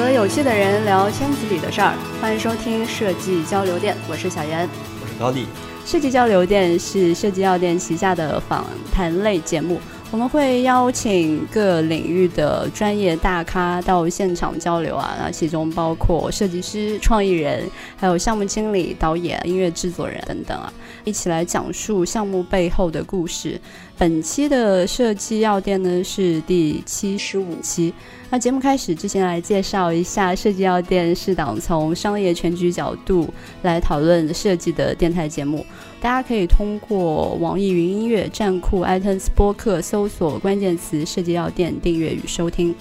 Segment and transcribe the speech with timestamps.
[0.00, 4.66] 和有趣的人聊圈子里的事儿，欢迎收听设计交流店，我是小袁，
[5.02, 5.46] 我是高丽。
[5.84, 9.78] 设计交流店是设计药店旗下的访谈类节目。
[10.12, 20.70] 我们会邀请各领域的专业大咖到现场交流啊，那其中包括设计师、创意人，还有项目经理、导演、音乐制作人等等啊，
[21.04, 23.58] 一起来讲述项目背后的故事。
[23.96, 27.94] 本期的设计药店呢是第七十五期。
[28.28, 33.32] 那节目开始之前，来介绍一下设计药店是档从商业全局角度
[33.62, 35.64] 来讨论设计的电台节目。
[36.02, 42.74] 大家可以通过网易云音乐、站酷、iTunes 播客搜索关键词“设计药店”订阅与收听。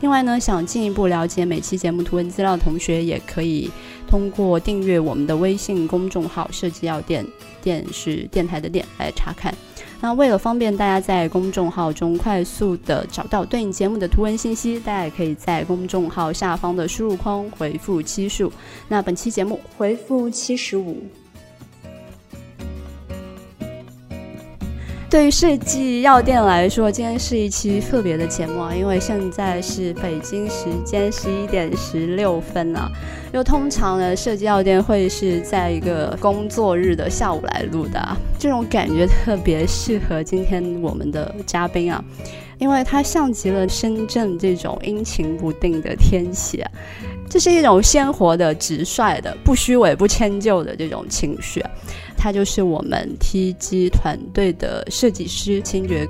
[0.00, 3.68] 另外呢，想进一步了解每期节目图文资料的同学，也可以
[4.06, 7.26] 通过订阅我们的微信公众号“设计药店”，
[7.60, 9.52] 电是电台的电来查看。
[10.00, 18.52] 那为了方便大家在公众号中快速的找到对应节目的图文信息，大家也可以在公众号下方的输入框回复期数。
[18.86, 21.02] 那本期节目回复七十五。
[25.10, 32.90] 对于设计药店来说，今天是一期特别的节目啊，因为现在是北京时间十一点十六分啊。
[33.32, 42.04] 又通常呢，设计药店会是在一个工作日的下午来录的，啊这种感觉特别适合今天我们的嘉宾啊，
[42.58, 46.62] 因为它像极了深圳这种阴晴不定的天气，
[47.30, 51.64] 这是一种鲜活的、直率的、不虚伪、不迁就的这种情绪。
[52.18, 56.06] 他就是我们 TG 团队的设计师清觉。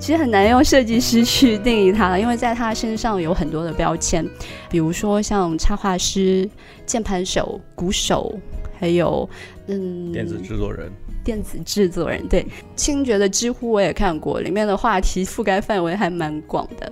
[0.00, 4.26] 其实很难用设计师去定义他了，因为在他身上有很多的标签，
[4.70, 6.48] 比如说像插画师、
[6.86, 8.32] 键盘手、鼓手，
[8.80, 9.28] 还有
[9.66, 10.90] 嗯，电子制作人。
[11.28, 12.42] 电子制作人对
[12.74, 16.90] 清觉的知乎我也看过，里面的话题覆盖范围还蛮广的。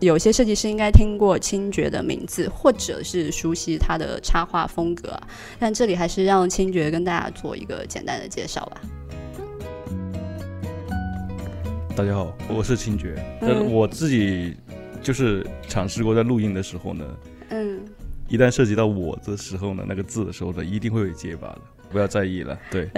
[0.00, 5.16] 有些设计师应该听过清觉的名字，或者是熟悉他的插画风格。
[5.60, 8.80] 但这里还是让清觉跟大家做一个简单的介绍吧。
[11.94, 13.14] 大家好，我是清觉。
[13.42, 14.56] 嗯，我自己
[15.00, 17.04] 就是尝试过在录音的时候呢，
[17.50, 17.78] 嗯，
[18.28, 21.60] 一旦涉及到我的时候呢，那个字的时候呢，一定会有结巴的。
[21.90, 22.88] 不要在意了， 对。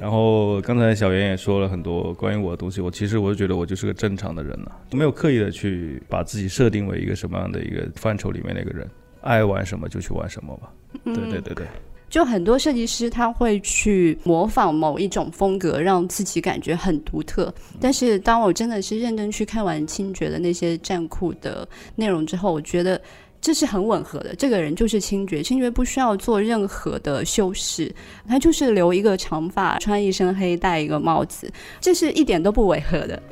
[0.00, 8.88] 然后刚才小袁也说了很多关于我的东西，我其实我就觉得我就是个正常的人了，没有刻意的去把自己设定为一个什么样的一个范畴里面的一个人，
[9.20, 10.72] 爱玩什么就去玩什么吧。
[11.04, 11.66] 对对对对。
[12.08, 17.52] 就很多设计师他会去模仿某一种风格，让自己感觉很独特。
[17.80, 23.00] 但是当我真的是认真去看完清觉的那些战库的内容之后，我觉得。
[23.46, 27.94] 这是很吻合的，这个人就是清觉，清觉不需要做任何的修饰，
[28.26, 31.48] 他就是留一个长发，穿一身黑，戴一个帽子，
[31.80, 33.22] 这是一点都不违和的。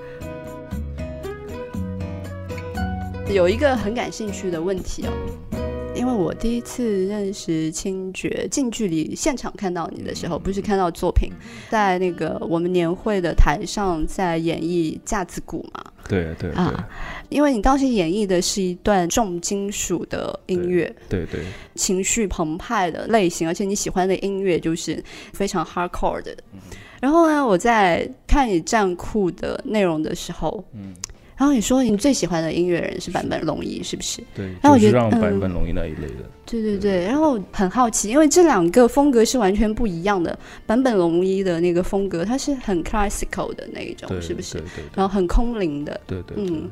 [3.28, 5.63] 有一个很感兴趣的问题哦。
[5.94, 11.30] 因为我第一次认识清觉，近距离现场看到你的时候，不是看到作品，
[11.70, 15.84] 在那个我们年会的台上，在演绎架子鼓嘛？
[16.08, 16.86] 对对啊，
[17.28, 21.40] 因为你当时演绎的是一段重金属的音乐，对对，
[21.76, 26.36] 情绪澎湃的类型，而且你喜欢的音乐就是非常 hardcore 的。
[27.00, 30.92] 然后呢，我在看你战酷的内容的时候，嗯。
[31.36, 34.22] 然后你说你最喜欢的音乐人是坂本龙一，是不是？
[34.34, 36.30] 对，然后我觉得坂本龙一那一类的。
[36.46, 40.38] 对对对，然后很好奇，因为这两个风格是完全不一样的。
[40.66, 44.54] 坂本龙一的那个风格，它是很 classical 的那一种，是不是？
[44.54, 44.84] 对对。
[44.94, 46.00] 然后很空灵的。
[46.06, 46.36] 对对。
[46.38, 46.70] 嗯，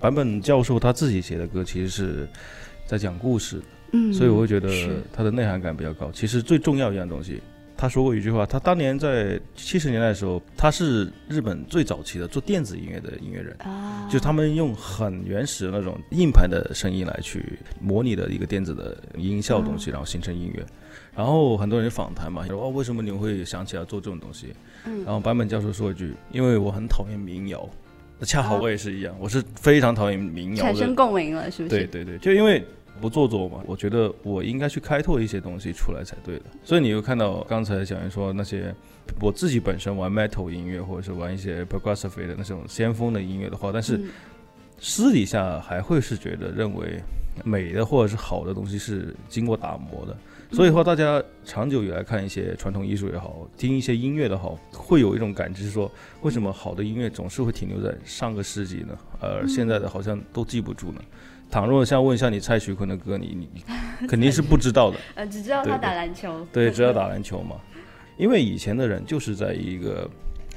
[0.00, 2.28] 坂本教授他自己写的歌，其实是
[2.86, 3.60] 在讲故事，
[3.92, 4.68] 嗯，所以我会觉得
[5.12, 6.10] 他的内涵感比较高。
[6.12, 7.40] 其实最重要一样东西。
[7.76, 20.64] 他说过一句话，他当年在七十年代的时候，他是日本最早期的做电子音乐的音乐人，啊，就他们用很原始的那种硬盘的声音来去模拟的一个电子的音效东西，然后形成音乐。
[21.14, 24.54] 然后很多人访谈嘛，说哦，为什么你会想起来做这种东西？
[24.86, 27.68] 嗯，然后坂本教授说一句，因为我很讨厌民谣，
[28.18, 31.76] 那恰好我也是一样，我是非常讨厌民谣，产生共鸣了，是不是？
[31.76, 32.64] 对对对，就因为。
[33.00, 33.62] 不做作嘛？
[33.66, 36.44] 我觉得我应该去开拓一些东西出来才对的。
[36.62, 38.74] 所以你又看到刚才小袁说那些，
[39.20, 44.00] 我自己本身玩 metal 音乐，或者是玩一些 progressive 的那种先锋的音乐的话，但是
[44.78, 47.00] 私底下还会是觉得认为
[47.44, 50.16] 美的或者是好的东西是经过打磨的。
[50.52, 55.90] 所以话，大家长久以来看一些传统艺术也好，听一些音乐的好，会有一种感知，说
[56.22, 58.96] 为什么好的音乐总是会停留在上个世纪呢？
[59.20, 61.00] 而现在的好像都记不住呢？
[61.50, 63.64] 倘若像问一下你蔡徐坤的歌，你你
[64.08, 64.98] 肯定是不知道的。
[65.14, 66.46] 呃，只知道他打篮球。
[66.52, 67.56] 对，只要 打篮球嘛。
[68.16, 70.08] 因为以前的人就是在一个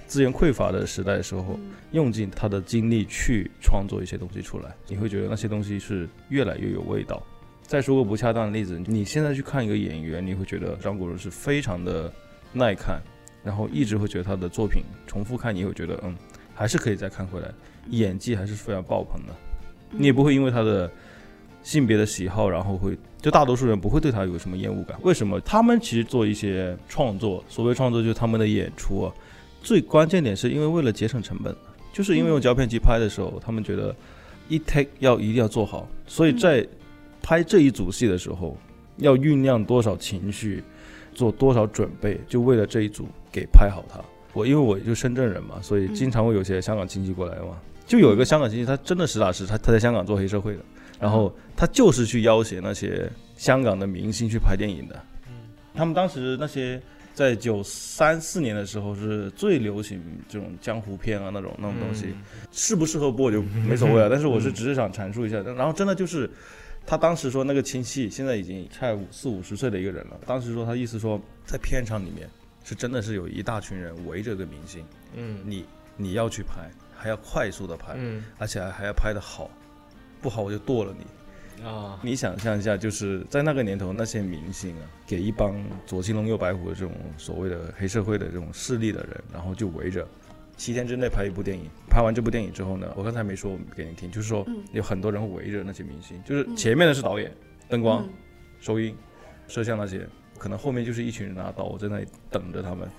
[0.06, 1.60] 资源匮乏的时代的时候，
[1.92, 7.22] 用尽他的精力去创作一些东西出来，你会觉得那些东西是越来越有味道。
[7.64, 12.12] 再说个不恰当的例子，你现在去看一个演员，你会觉得张国荣是非常的
[12.54, 13.02] 耐看，
[13.44, 16.16] 然后一直会觉得他的作品重复看，你会觉得嗯，
[16.56, 17.52] 还是可以再看回来，
[17.90, 19.34] 演技还是非常爆棚的。
[19.92, 20.90] 你也不会因为他的
[21.64, 24.98] 性别的喜好，然后会就大多数人不会对他有什么厌恶感。
[25.02, 25.40] 为什么？
[25.42, 29.14] 他们其实做一些创作，所谓创作就是他们的演出啊。
[29.62, 31.54] 最关键点是因为为了节省成本，
[31.92, 33.94] 就是因为用胶片机拍的时候，他们觉得
[34.48, 36.66] 一 take 要一定要做好，所以在
[37.22, 38.56] 拍这一组戏的时候，
[38.98, 40.64] 要酝酿多少情绪，
[41.14, 44.00] 做多少准备，就为了这一组给拍好它。
[44.32, 47.58] 我因为我就深圳人嘛，所以经常会有些香港亲戚过来嘛。
[47.88, 50.62] 就有一个香港亲戚，他真的实打实，他他在香港做黑社会的，
[51.00, 55.02] 然后他就是去要挟那些香港的明星去拍电影的。
[55.74, 56.82] 他们当时那些
[57.14, 62.14] 在九三四年的时候是最流行这种江湖片啊那种那种东西，
[62.52, 64.10] 适不适合播就没所谓了。
[64.12, 66.30] 但是我是只是想阐述一下，然后真的就是
[66.86, 72.28] 他当时说那个亲戚现在已经差五四五十岁的一个人了，当时说他意思说在片场里面
[72.66, 74.84] 是真的是有一大群人围着个明星，
[75.16, 75.64] 嗯，你
[75.96, 76.70] 你要去拍。
[76.98, 79.50] 还要快速的拍，嗯，而且还还要拍的好，
[80.22, 82.00] 不好我就剁了你，啊！
[82.02, 85.56] 你想象一下，就是在那个年头，那些明星啊，给一帮
[85.86, 90.08] 左青龙右白虎的这种所谓的黑社会的这种势力的人，然后就围着，
[90.58, 97.32] 七天之内拍一部电影，拍完这部电影之后呢，我刚才没说给你听，就是说有很多人会围着那些明星，就是前面的是导演、
[97.70, 98.08] 灯光、
[98.60, 98.96] 收音、
[99.48, 100.08] 摄像那些，
[100.38, 102.90] 可能后面就是一群人拿刀在那里等着他们。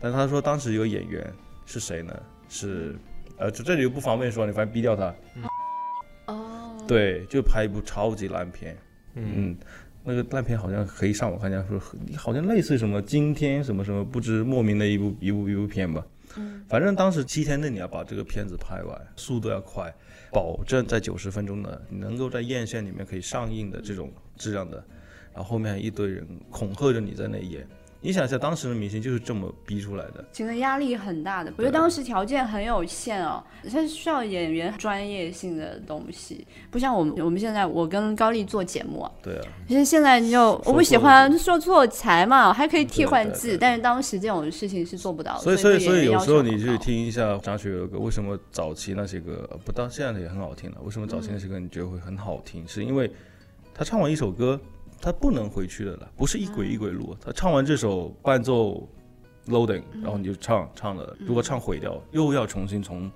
[0.00, 1.24] 但他说当时有演员
[1.66, 2.22] 是谁呢？
[2.48, 2.96] 是。
[3.42, 5.12] 呃，这这里又不方便说，你反正逼掉他。
[6.26, 8.76] 哦，对，就拍一部超级烂片。
[9.14, 9.56] 嗯，
[10.04, 11.76] 那个烂片好像可以上网看一下，说
[12.16, 16.06] 好像类似什么今天什么什么不知莫名的一部一部一部片吧。
[16.36, 19.92] 嗯，反正当时七天内你要把这个片子拍完，速度要快，
[20.30, 24.76] 保证在九十分钟的你能够在院线里面可以上映的这种质量的，
[25.34, 27.66] 然后后面一堆人恐吓着你在那演。
[28.04, 31.52] 你想一下，当时的明星就是这么逼出来的，其实压力很大的。
[31.56, 33.40] 我觉得当时条件很有限哦，
[33.70, 39.12] 它需要演员专业性的东西，不像我们我们现在，我跟高丽做节目啊。
[39.22, 39.42] 对啊。
[39.68, 45.40] 其实现在你就我不喜欢说错才嘛，还可以替换字，但是当时这种事情是做不到的。
[45.40, 50.78] 所以所以所以有时候你去听一下张学友的歌，为什么早期那些歌不到现在的也很好听了？
[50.82, 52.66] 为什么早期那些歌你觉得会很好听？
[52.66, 53.08] 是因为
[53.72, 54.60] 他唱完一首歌。
[55.02, 57.16] 他不能回去的了，不是一轨一轨录。
[57.20, 58.88] 他唱完这首伴奏
[59.48, 61.16] ，loading，然后你就唱唱了。
[61.18, 63.10] 如果唱毁掉，又要重新从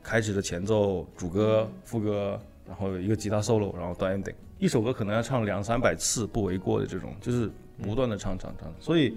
[0.00, 4.32] 开始的前奏、主歌、副歌，然后一个吉他 solo，然后到 ending。
[4.60, 7.50] 一首歌可能要唱两三百次不为过的这种，就是
[7.82, 8.72] 不断的唱唱唱。
[8.78, 9.12] 所以，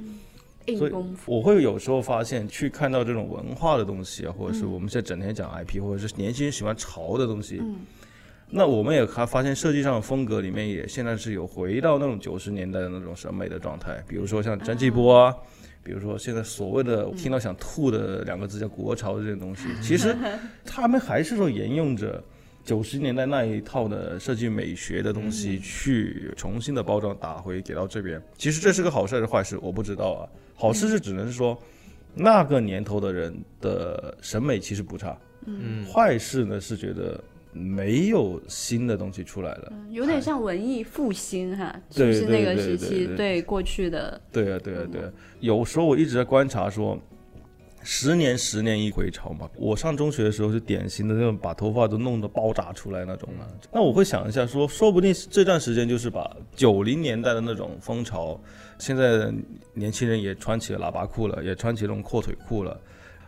[0.76, 0.92] 所以
[1.28, 7.62] 我会有时候发现，去看到这种文化的东西啊，或者是我们现在整天讲 IP，或者是年轻人喜欢潮的东西。
[8.50, 15.36] 那我们也还发现设计上的风格里面也现在是有回到那种九十年代的那种审美的状态，比如说像张继波啊，
[15.84, 20.16] 比如说现在所谓的听到想吐的两个字叫国潮这些东西， 其实
[20.64, 22.24] 他们还是说沿用着
[22.64, 28.22] 九十年代那一套的设计美学的东西去重新的包装打回给到这边。
[28.38, 30.24] 其实这是个好事还是坏事，我不知道啊。
[30.56, 31.62] 好事是只能是说
[32.14, 37.22] 那个年头的人的审美其实不差，嗯，坏事呢是觉得。
[37.58, 44.22] 没有新的东西出来了，有点像文艺复兴哈，就是那个时期对过去的。
[44.32, 45.12] 对啊，对啊，对啊。
[45.40, 46.98] 有时候我一直在观察，说
[47.84, 49.50] 十年十年一回潮嘛。
[49.56, 53.48] 我上中学的时候是典型的那种把头发都弄得爆炸出来那种嘛。
[53.72, 58.40] 那我会想一下，说说不定这段时间就是把九零年代的那种风潮，
[58.78, 59.34] 现在
[59.74, 62.80] 年轻人也穿起了喇叭裤了，也穿起那种阔腿裤了。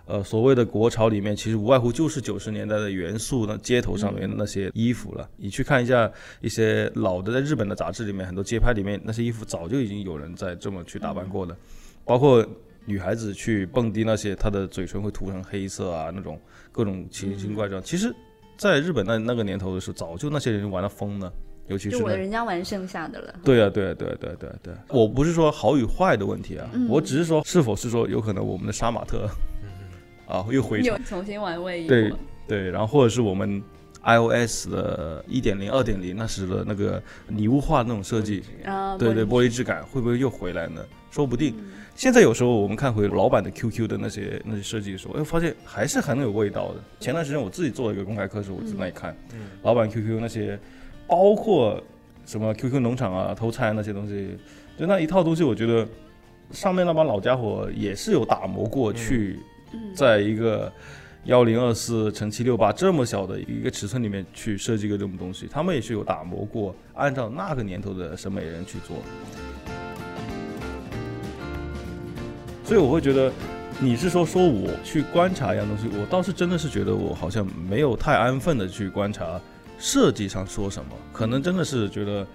[0.09, 5.29] 呃，所谓的国潮里面，其实无外乎就是九十年代的元素，那街头上面的那些衣服了。
[5.37, 6.11] 你去看一下
[6.41, 11.55] 一些老的在日本的杂志里面，很多街拍里面那些衣服早就已经有人在这么去打扮过的，
[12.03, 12.43] 包括
[12.85, 17.79] 女孩子去蹦迪那些，她的嘴唇会涂成黑色啊，那种各种奇形怪状。
[17.83, 18.11] 其实，
[18.57, 21.31] 在日本那那个年头的时候，早就那些人玩的疯了，
[21.67, 23.35] 尤其是我人家玩剩下的了。
[23.43, 29.29] 对啊，对啊，对啊，对啊对对，我不是说好与坏的问题啊，我只是说是否是说有可能我们的杀马特。
[30.29, 32.13] 啊，又回又重新玩味对
[32.47, 33.61] 对，然后或者是我们
[34.03, 40.81] iOS 的一点零、二点零那时的那个拟物化那种设计，啊，对对，玻璃质感会不会又回来呢？
[41.11, 41.55] 说不定。
[41.95, 46.75] 现在有时候我们看回老版的 QQ 的那些那些设计的时候，哎，发现还是很有味道的。
[46.99, 49.13] 前段时间我自己做了一个公开课时，我在那里看，
[49.63, 50.57] 老版 QQ 那些，
[51.07, 51.83] 包括
[52.25, 54.37] 什么 QQ 农场啊、偷菜那些东西，
[54.77, 55.85] 就那一套东西，我觉得
[56.51, 59.39] 上面那帮老家伙也是有打磨过去。
[59.93, 60.71] 在一个
[61.25, 68.97] 幺零二四乘七六八这么小的一个尺寸里面去设计一个这种东西，他们也是有打磨过，按照那个年头的审美人去做。
[72.63, 73.31] 所以我会觉得，
[73.79, 79.41] 你是说说我去观察一样东西，我倒是真的是觉得我好像没有太安分的去观察
[79.79, 82.25] 设计上说什么，可能真的是觉得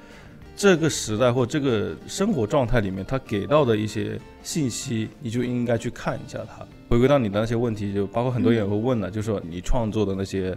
[0.56, 6.64] 这个时代或这个生活状态里面，他给到的一些信息，你就应该去看一下它。
[6.88, 10.56] 回归到你的那些问题，就包括很多人也会问了，就说你创作的那些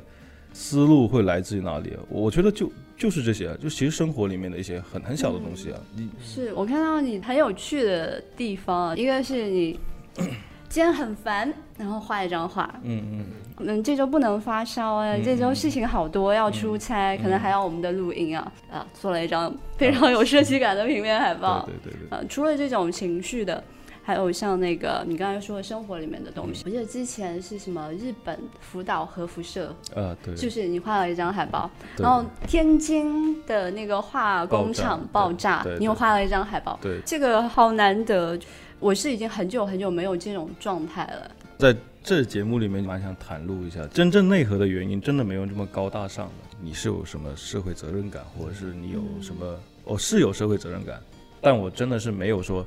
[0.53, 1.97] 思路会来自于哪里？
[2.09, 5.79] 我觉得就就是这些，就其实生活里面的一些很很小的东西啊。
[5.95, 9.79] 你是我看到你很有趣的地方，一个是你
[10.69, 13.25] 今天很烦，然后画一张画，嗯嗯
[13.59, 21.67] 嗯，这周不能发烧啊，嗯这周事情好多，要出差，可能还要我们的录音啊，啊，做了一张非常有设计感的平面海报。
[21.83, 23.63] 对对对除了这种情绪的，
[24.03, 38.39] 还有像那个你刚才说的生活里面的东西，我记得之前是什么日本福岛核辐射，啊对，就是你画了一张海报，然后天津的那个化工厂爆爆炸你又画了一张海报，对，这个好难得。
[38.79, 41.31] 我是已经很久很久没有这种状态了。
[41.57, 46.33] 在这节目里面蛮想袒露一下，真正内核的原因真的没有这么高大上的。
[46.61, 49.59] 你是有什么社会责任感，或者是你有什么？
[49.83, 51.01] 我是有社会责任感，
[51.41, 52.65] 但我真的是没有说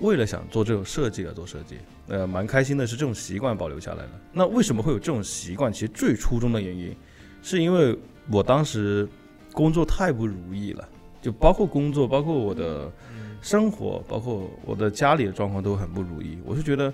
[0.00, 1.76] 为了想做这种设计而做设计。
[2.08, 4.10] 呃，蛮开心的是这种习惯保留下来了。
[4.32, 5.72] 那为什么会有这种习惯？
[5.72, 6.96] 其实最初衷的原因，
[7.42, 7.96] 是因为
[8.30, 9.08] 我当时
[9.52, 10.88] 工作太不如意了，
[11.22, 12.90] 就包括工作，包括我的
[13.40, 16.38] 生活，包括我的家里的状况都很不如意。
[16.44, 16.92] 我是觉得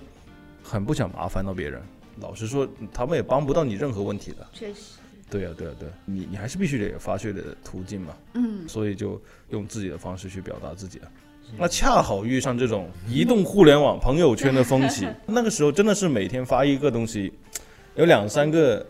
[0.63, 1.81] 很不想麻烦到别人。
[2.21, 4.47] 老实说，他们也帮不到你任何问题的。
[4.53, 4.97] 确实，
[5.29, 8.13] 对呀、对呀、对呀、你你还是必须得有发泄的途径嘛。
[8.35, 11.07] 嗯，所以就用自己的方式去表达自己啊。
[11.57, 17.33] 那恰好遇上这种移动互联网朋友圈的风起， 那个时候真的是每天发一个东西，
[17.95, 18.83] 有两三个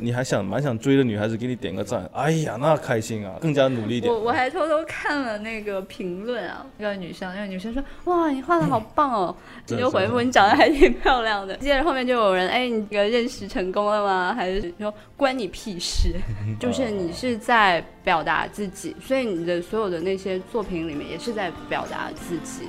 [0.00, 4.20] 你还想蛮想追的女孩子给你点个赞，哎呀，那开心啊，更加努力一点我。
[4.20, 11.56] 我还偷偷看了那个评论啊，那个女生，那个女生说：“哇，你画的好棒哦！” 真的就回复你长得还挺漂亮的。
[11.56, 16.14] 接着后面就有人：“哎，你这个认识成功了吗？”还是说关你屁事？
[16.58, 22.66] 就是你是在表达自己，所以你的所有的那些作品里面也是在表达自己。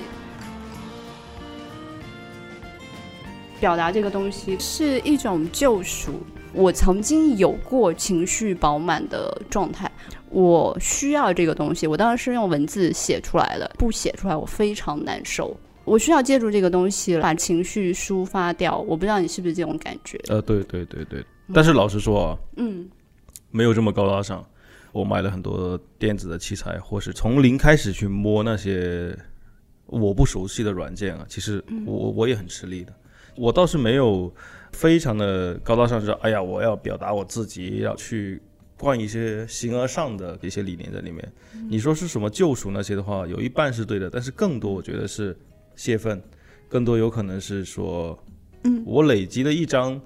[3.58, 6.20] 表达这个东西是一种救赎。
[6.54, 9.90] 我曾经有过情绪饱满的状态，
[10.30, 15.56] 我需要这个东西，我当时是用文字写出来的，不写出来我非常难受。
[15.84, 18.78] 我需要借助这个东西把情绪抒发掉。
[18.78, 20.16] 我不知道你是不是这种感觉？
[20.28, 22.88] 呃，对对对对，但是老实说啊，嗯
[23.50, 24.44] 没有这么高大上。
[24.92, 29.16] 我买了很多电子的器材，或是从零开始去摸那些
[29.86, 32.92] 我不熟悉的软件啊，其实我我也很吃力的。
[33.36, 34.32] 我倒是没有
[34.72, 38.40] 非常的高大上，说哎呀，我要表达我自己，要去
[38.76, 41.32] 灌一些形而上的一些理念在里面。
[41.68, 45.36] 你说是什么救赎那些的话，有一半是对的，但是更多我觉得是
[45.76, 46.20] 泄愤，
[46.68, 48.18] 更多有可能是说，
[48.64, 50.00] 嗯我累积了一张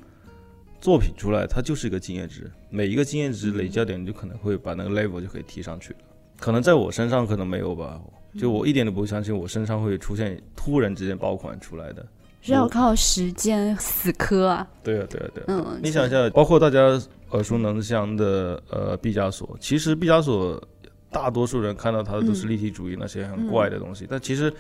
[0.81, 5.99] 作品出来，它就是一个经验值，每一个经验值累积到点，你就可能会把那个 level 就可以提上去了。
[6.39, 7.99] 可能在我身上可能没有吧，
[8.39, 12.07] 就我一点都不相信我身上会出现突然之间爆款出来的。
[12.47, 14.67] 是要靠时间死磕啊。
[14.83, 15.47] 对啊，对啊，对啊。
[15.49, 17.01] 嗯，你想一下，包括大家
[17.31, 20.63] 耳熟能详的呃毕加索，其实毕加索
[21.11, 24.53] 大多数人看到他的都是立体主义那些很怪的东西，但其实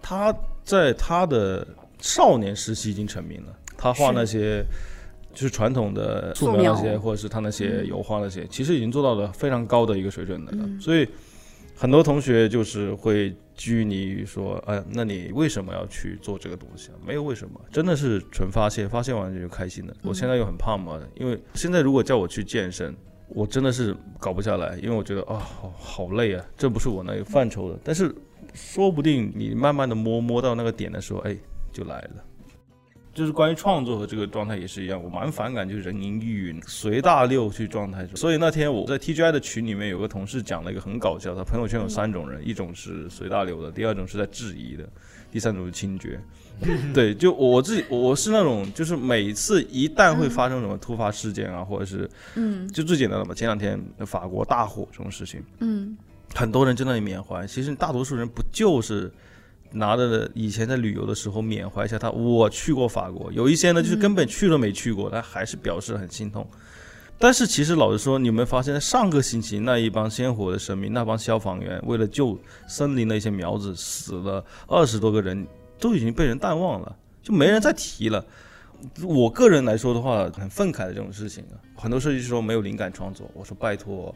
[0.00, 0.34] 他
[0.64, 1.66] 在他的
[2.00, 4.64] 少年时期已经成名了，他画那些。
[5.32, 6.74] 就是传统的素素描。
[6.74, 11.08] 那些，或者是他那些油画那些，其实已经做到了非常高的一个水准的所以
[11.80, 16.94] 很多同学就是会拘泥于说，哎，那你为什么要去做这个东西啊？
[17.06, 19.96] 没有为什么，真的是纯发泄，发泄完就开心的。
[20.02, 22.94] 我现在又很胖嘛，因为现在如果叫我去健身，
[23.28, 27.78] 我真的是搞不下来，因为我觉得啊、好好累啊，这不是我那个范畴的。
[27.82, 28.14] 但是
[28.52, 31.34] 说不定你慢慢的摸摸到那个点的时候，哎，
[31.72, 32.24] 就来了。
[33.12, 38.06] 就是关于创作和这个状态也是一样，我蛮反感就是人云亦云、随大溜去状态。
[38.14, 44.88] 所以那天我在 TGI 的群里面有个同事讲了一个很搞笑，他朋友圈有三种人，一种是随大流的，第二种是在质疑的，
[45.30, 46.20] 第三种是清绝。
[46.92, 55.96] 对，就我自己，我是那种就是每次一旦会发生什么突发事件啊，或者是嗯就最简单的嘛，前两天法国大火这种事情，嗯
[56.34, 59.10] 很多人在那里缅怀，其实大多数人不就是
[59.72, 66.46] 拿着以前在旅游的时候缅怀一下他，我去过法国，有一些呢就是根本去都没去过，他还是表示很心痛。
[67.18, 75.46] 但是其实老实说，你有没发现，上个星期那一帮鲜活的生命，那帮消防员为了救森林的一些苗子，死了二十多个人，
[75.78, 78.24] 都已经被人淡忘了，就没人再提了。
[79.02, 84.14] 我个人来说的话，很愤慨的这种事情啊，很多设计师说没有灵感创作，我说拜托，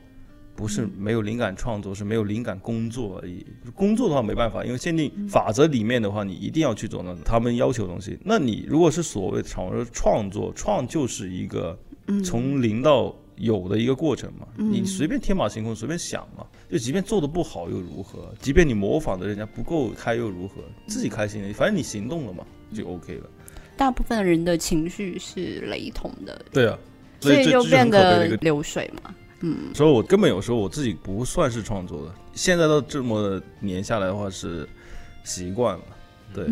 [0.56, 3.44] 不是没有灵感创作，是没有灵感工作而已。
[3.74, 8.18] 工作的话没办法，因为限定法则里面的话，你一定要去做那他们要求的东西。
[8.24, 11.78] 那你如果是所谓的创创作，创就是一个
[12.24, 18.32] 从零到有的一个过程嘛，你随便天马行空，随便想嘛，就即便做的不好又如何？
[18.38, 20.62] 即便你模仿的人家不够开又如何？
[20.86, 23.28] 自己开心，反正你行动了嘛，就 OK 了。
[23.76, 26.78] 大部分人的情绪是雷同的，对啊，
[27.20, 29.12] 所以就变得流水嘛。
[29.40, 34.68] 嗯，所以我根本有时候我自己不算是创作的，现在都这么年下来的话是
[35.24, 35.84] 习惯了。
[36.32, 36.46] 对，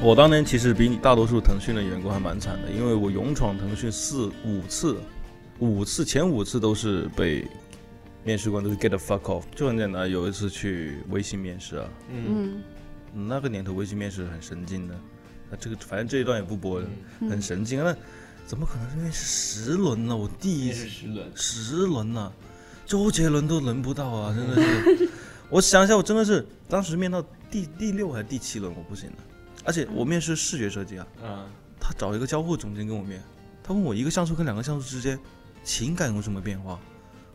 [0.00, 4.96] 我当年其实比你大多数腾讯的员工还蛮惨的，因为我勇闯腾讯四五次，
[5.58, 7.46] 五次前五次都是被
[8.24, 12.62] 面试官都是 get the fuck off，就很简单，有一次去微信面试啊，嗯。
[13.12, 14.94] 那个年头微信面试很神经的，
[15.50, 16.86] 那这个反正这一段也不播了，
[17.28, 17.82] 很神经。
[17.82, 17.92] 那
[18.50, 20.16] 怎么可能是面试十轮呢？
[20.16, 22.32] 我第一次十轮，十轮呢，
[22.84, 24.34] 周杰伦都轮不到啊！
[24.36, 25.08] 真的是，
[25.48, 29.16] 我想一下，我真的是当时面到第第六还是第七轮，我不行了。
[29.62, 31.46] 而且我面试视觉设计啊，嗯，
[31.78, 33.22] 他找一个交互总监跟我面，
[33.62, 35.16] 他问我一个像素跟两个像素之间
[35.62, 36.76] 情感有什么变化？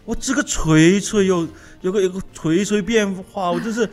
[0.04, 1.48] 我这个锤锤有
[1.80, 3.90] 有个有个锤锤变化，我就是。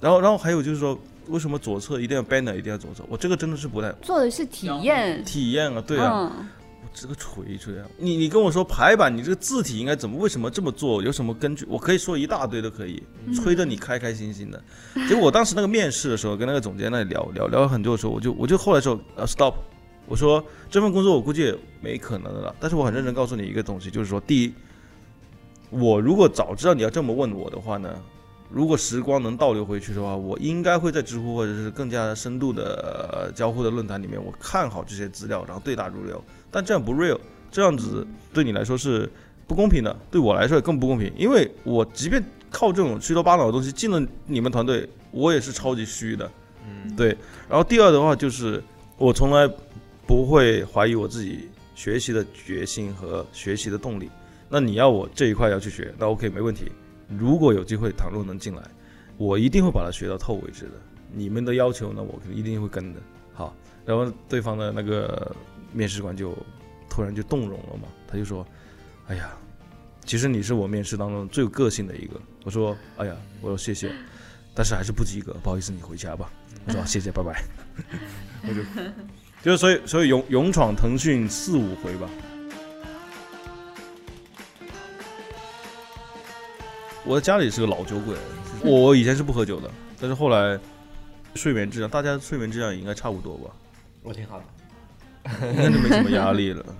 [0.00, 0.98] 然后，然后还有就是说，
[1.30, 3.04] 为什么左侧一定要 banner，一定要左侧？
[3.08, 6.30] 我这个真的是不太做的是体验，体验啊，对啊，
[6.82, 10.18] 我这个锤锤啊，你你跟我说排版，你这个字体应该怎么？
[10.18, 11.02] 为什么这么做？
[11.02, 11.64] 有什么根据？
[11.68, 13.02] 我可以说一大堆都可以，
[13.34, 14.62] 吹得你开开心心的。
[15.08, 19.54] 结果我当时那个面试的时候，跟那个总监那里聊聊聊了很多的时候，我就我就后来说呃 stop，
[20.06, 22.54] 我说这份工作我估计也没可能的了。
[22.58, 24.52] 但是我很认真告诉你一个东西，就是说，第一，
[25.70, 27.94] 我如果早知道你要这么问我的话呢？
[28.52, 36.22] 如果时光能倒流回去的话，我应该会在知乎或者是更加深度的交互的论坛里面，我看好这些资料，然后对答如流。
[36.50, 37.18] 但这样不 real，
[37.50, 39.08] 这样子对你来说是
[39.46, 41.12] 不公平的，对我来说也更不公平。
[41.16, 46.28] 因为我即便靠这种虚头巴脑的东西进了你们团队，我也是超级虚的。
[46.66, 47.16] 嗯，对。
[47.48, 48.60] 然后第二的话就是，
[48.98, 49.48] 我从来
[50.08, 54.10] 不会怀疑我自己学习的决心和学习的动力。
[54.48, 56.64] 那你要我这一块要去学，那 OK 没问题。
[57.18, 58.62] 如果有机会，倘若能进来，
[59.16, 60.72] 我一定会把它学到透为止的。
[61.12, 63.00] 你们的要求呢，我肯定一定会跟的。
[63.34, 65.34] 好，然后对方的那个
[65.72, 66.36] 面试官就
[66.88, 68.46] 突然就动容了嘛，他就说
[69.08, 69.30] ：“哎呀，
[70.04, 73.90] 其实你是我面试当中最有个性的一个。”我说：“哎呀，我说谢谢，
[74.54, 76.30] 但是还是不及格，不好意思，你回家吧。”
[76.66, 77.42] 我说：“谢谢，拜拜。”
[78.46, 78.62] 我就
[79.42, 82.08] 就是所以所以勇勇闯腾讯四五回吧。
[87.04, 88.14] 我在家里是个老酒鬼，
[88.62, 90.58] 我以前是不喝酒的，但是后来
[91.34, 93.50] 睡眠质量，大家睡眠质量应该差不多吧？
[94.02, 94.44] 我挺好的，
[95.48, 96.64] 应该就没什么压力了。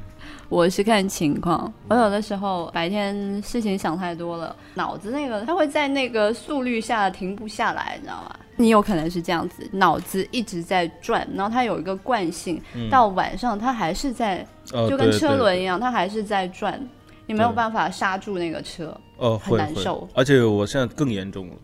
[0.50, 8.37] 我是看情况，我有的时候白天事情想太多了，脑子那个它会在那个速率下停不下来，你知道吗？
[8.56, 16.78] 你有可能是这样子，脑子一直在转，然后它有一个惯性，到晚上它还是在，就跟车轮一样，它还是在转。
[17.31, 20.09] 你没有办法刹住那个车，哦，很难受。
[20.14, 21.55] 而且我现在更严重了，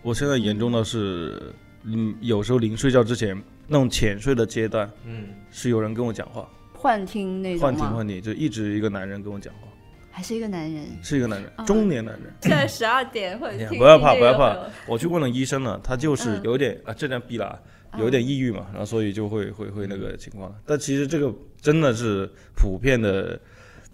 [0.00, 9.68] 我现在严重的是，嗯，有时候临睡觉之前那种浅睡的阶段，嗯，是有人跟我讲话，幻听那种幻听幻听，就一直一个男人跟我讲话，
[10.10, 12.32] 还是一个男人，是一个男人，中年男人。
[12.40, 14.56] 现在十二点，会不要怕，不要怕，
[14.88, 17.60] 我去问了医生了，他就是有点啊，这样逼了，
[17.98, 20.54] 有点抑郁嘛，然后所以就会会会那个情况。
[20.64, 21.30] 但其实这个
[21.60, 23.38] 真的是普遍的。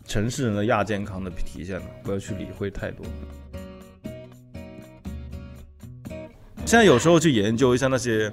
[0.07, 3.05] 城市人的亚健康的体现了，不要去理会太多。
[6.65, 8.33] 现在有时候去研究一下那些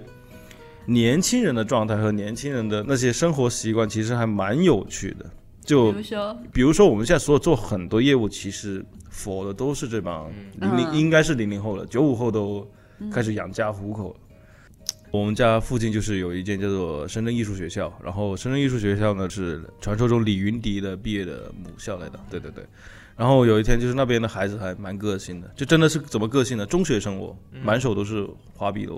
[0.86, 5.26] 年轻人的状态和年轻人的那些生活习惯，其实还蛮有趣的。
[5.62, 12.68] 就比如说，比如说我们现在所有做很多业务，其实佛的都是这帮零零，应该是零零后了，九五后都
[13.12, 14.20] 开始养家糊口了。
[15.12, 22.64] 我们家附近就是有一间叫做深圳艺术学校，然后深圳艺术学校呢是传说中李云迪的毕业的母校来的，对对对。
[23.18, 26.66] 然后有一天就是那边的孩子还蛮个性的，就真的是怎么个性呢？
[26.66, 28.94] 中学生我满手都是花臂的。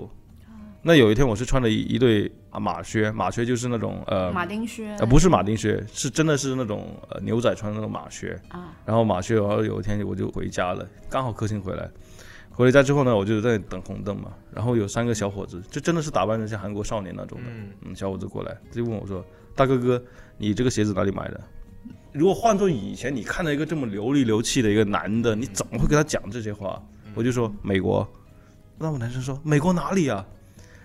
[0.82, 8.74] 那有一天我是穿了一一对马靴，马靴就是那种呃马丁靴啊，不是马丁靴，是真的是那种呃牛仔穿的那种马靴啊。
[8.84, 11.88] 然后马靴，然后有一天我就回家了，刚好克星回来。
[12.52, 17.44] 回了家之后呢，我就在等红灯嘛，然后有三个小伙子，就真的是打扮成像韩国少年那种的，
[17.82, 19.24] 嗯，小伙子过来，就问我说
[19.56, 20.02] ：“大哥哥，
[20.36, 21.40] 你这个鞋子哪里买的？”
[22.12, 26.80] 如果换做以前，你看到一个这么流里流气的一个男的，你怎么会跟他讲这些话？
[27.14, 28.06] 我就说美国，
[28.78, 30.26] 那我男生说美国哪里啊？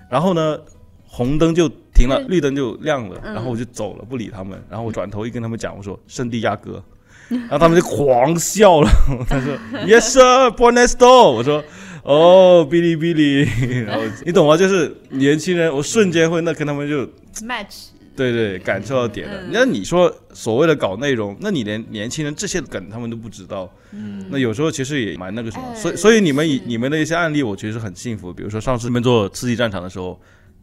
[0.09, 0.57] 然后呢，
[1.05, 6.81] 红灯就停了，嗯绿灯就亮了，嗯然后我就走了，不理他们，然后我转头一跟他们讲，我说圣地亚哥，
[7.29, 8.89] 然后他们就狂笑了，
[9.27, 9.53] 他说
[9.85, 11.63] Yes sir, born next door，我说。
[12.03, 14.55] 哦，哔哩哔哩，然后你懂吗？
[14.55, 17.05] 就是年轻人，我瞬间会那跟他们就
[17.45, 19.41] match 对对，感受到点了。
[19.41, 25.65] 嗯那、你说所谓的搞内容，那你连年轻人这些梗他们都不知道，嗯那有时候其实也蛮那个什么。
[25.67, 28.31] 哎所以所以你们以你们的一些案例，我觉得是很幸福。
[28.31, 30.17] 比如说上次你们做刺激战场的时候，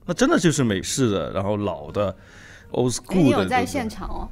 [0.06, 2.16] 那真的就是美式的，然后老的
[2.70, 4.28] old school 的，有在现场哦？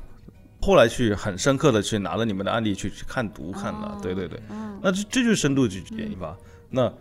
[0.62, 4.40] 后来去很深刻的去拿了你们的案例去去看读看了，对对对，
[4.80, 6.36] 那这这就是深度去演绎吧。
[6.70, 6.94] 那我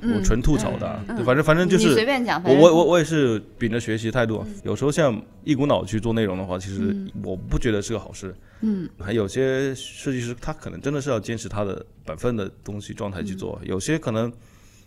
[0.00, 8.34] 嗯纯吐槽的啊，嗯对反正反正就是随便讲，我我我我也是秉着学习态度，有时候像一股脑去做内容的话，其实我不觉得是个好事。
[8.62, 14.32] 嗯，还有些设计师他可能真的是要坚持他的本分的东西状态去做，有些可能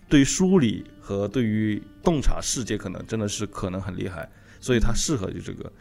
[0.09, 4.27] 对于梳理和对于洞察世界可能真的是可能很厉害，
[4.59, 5.71] 所以他适合就这个。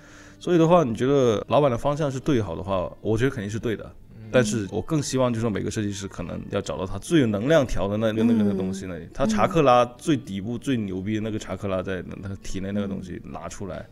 [0.44, 3.90] 所以的话，你觉得老板的方向是对好的话，我觉得肯定是对的。
[4.30, 13.86] 但是我更希望就是说每个设计师可能要找到他最有能量条的那个那个那个东西那里，他查克拉最底部最牛逼的那个查克拉在那个体内那个东西拿出来。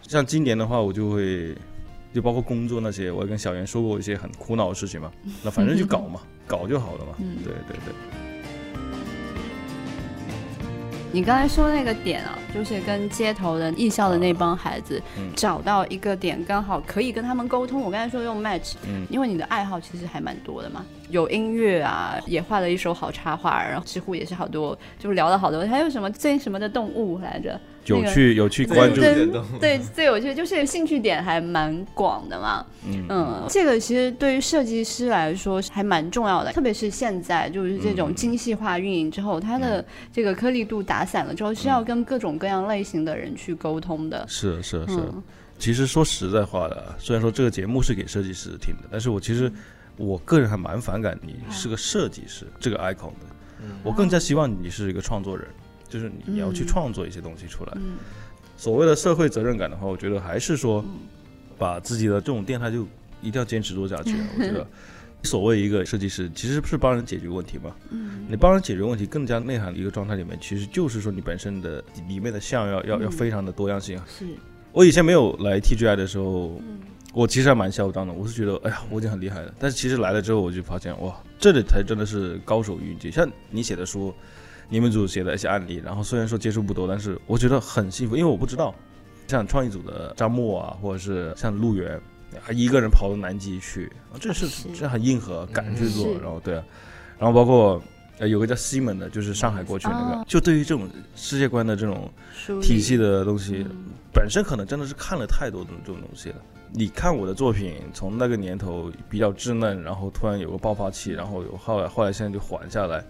[0.00, 1.54] 像今年的话，我就会
[2.14, 5.12] 就包括工作那些，我也跟小袁说过一些很苦恼的事情嘛。
[5.42, 7.12] 那反正就搞嘛，搞就好了嘛。
[7.44, 8.27] 对对对。
[11.10, 17.80] 你刚才说那个点啊，就是跟街头的艺校的那帮孩子、嗯找到一个点，刚好可以跟他们沟通。
[17.80, 25.66] 我刚才说用 match，嗯因为你的爱好其实还蛮多的嘛，有音乐啊，也画了一手好插画，然后几乎也是好多，就聊了好多。
[25.66, 27.58] 还有什么最什么的动物来着？
[27.86, 32.66] 有趣有趣关注，对点动物对，最有趣的就是兴趣点还蛮广的嘛。
[32.86, 44.22] 嗯嗯，这个其实对于设计师来说还蛮重要的，特别是现在就是这种嗯精细化运营之后，它的这个颗粒度打散了之后，是要跟各种各样类型的人去沟通的。
[44.28, 44.96] 是是是。
[44.96, 45.22] 嗯
[45.58, 49.52] 其实说实在话的，虽然说这个节目是给设计师听的，但是我其实
[49.98, 53.26] 我个人还蛮反感你是个设计师这个 icon 的，
[53.62, 55.46] 嗯我更加希望你是一个创作人，
[55.88, 57.72] 就是你要去嗯创作一些东西出来。
[57.76, 57.96] 嗯
[58.56, 60.84] 所谓的社会责任感的话，我觉得还是说
[61.56, 62.82] 把自己的这种电台就
[63.22, 64.16] 一定要坚持做下去。
[64.36, 64.66] 我觉得
[65.22, 67.74] 所谓一个设计师，其实是帮人解决问题嘛。
[67.90, 73.96] 嗯你帮人解决问题更加内涵的一个状态里面，其实就是说你本身的里面的像要要要嗯非常的多样性。
[74.08, 74.26] 是，
[74.72, 76.80] 我以前没有来 TGI 的时候，嗯
[77.14, 79.52] 我其实还蛮嚣张的，我是觉得，哎呀，我已经很厉害了。
[79.58, 83.10] 但是其实来了之后，我就发现，哇，这里才真的是高手云集。
[83.10, 84.14] 像你写的书，
[84.68, 88.74] 你们组写的一些案例，然后虽然说接触不多，但是我觉得很幸福，因为我不知道，
[89.26, 92.00] 像创意组的张默啊，或者是像陆源，
[92.40, 96.12] 还一个人跑到南极去，啊这是是这很硬核，敢去做。
[96.20, 96.64] 然后对啊，
[97.18, 97.82] 然后包括。
[98.20, 102.10] 呃，有个叫西门的，就是上海过去那个，哦就对于这种世界观的这种
[102.60, 106.36] 体系的东西，嗯本身可能真的是看了太多的这种东西了。
[106.72, 113.02] 你看我的作品，从那个年头比较稚嫩，然后突然有个爆发期，然后有后来后来现在就缓下来，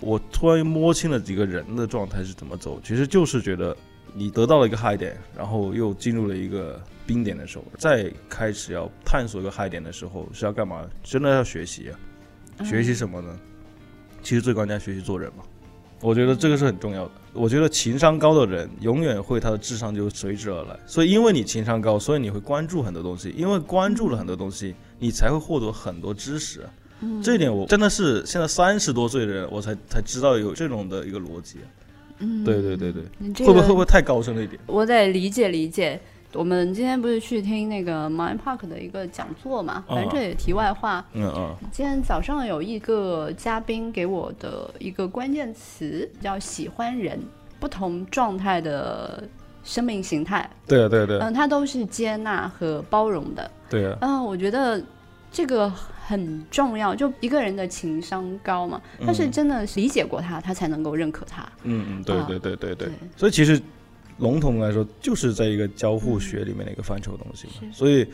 [0.00, 3.76] 我突然摸清了几个人的状态是怎么走，其实就是觉得
[4.14, 10.86] 你得到了一个 high 点，然后又进入了一个冰点的时候，再开始要探索一个 high 点的时候是要干嘛？
[11.02, 12.64] 真的要学习啊！
[12.64, 13.38] 学习什么呢？
[14.22, 15.44] 其实最关键学习做人嘛。
[16.00, 17.10] 我觉得这个是很重要的。
[17.36, 20.76] 我觉得情商高的人永远会他的智商就随之而来。
[20.86, 26.66] 所以因为你情商高，所以你会关注很多东西，因为关注了很多东西，你才会获得很多知识。
[27.00, 31.58] 嗯这一点我真的是现在三十多岁的人，我才才知道有这种的一个逻辑。
[32.18, 34.58] 嗯对对对对，你这个会不会会不会太高深了一点？
[34.66, 36.00] 我得理解理解。
[36.36, 39.82] 我们今天不是去听那个 Mind Park 的一个讲座嘛？
[39.88, 41.04] 反正这也题外话。
[41.14, 47.18] 嗯嗯今天早上有一个嘉宾给我的一个关键词叫“喜欢人”，
[47.58, 49.24] 不同状态的
[49.64, 53.50] 生命形态，对啊对啊对啊嗯，他都是接纳和包容的。
[53.68, 54.80] 对啊，嗯，我觉得
[55.32, 55.68] 这个
[56.06, 56.94] 很重要。
[56.94, 61.42] 就一个人的情商高嘛，他是嗯真的理解过他，他才能够认可他。
[61.62, 62.88] 嗯嗯，对对对对对。
[63.16, 63.60] 所以其实
[64.18, 67.52] 笼统来说，就是在一个交互学里面的一个范畴的东西嘛。
[67.60, 68.06] 是所以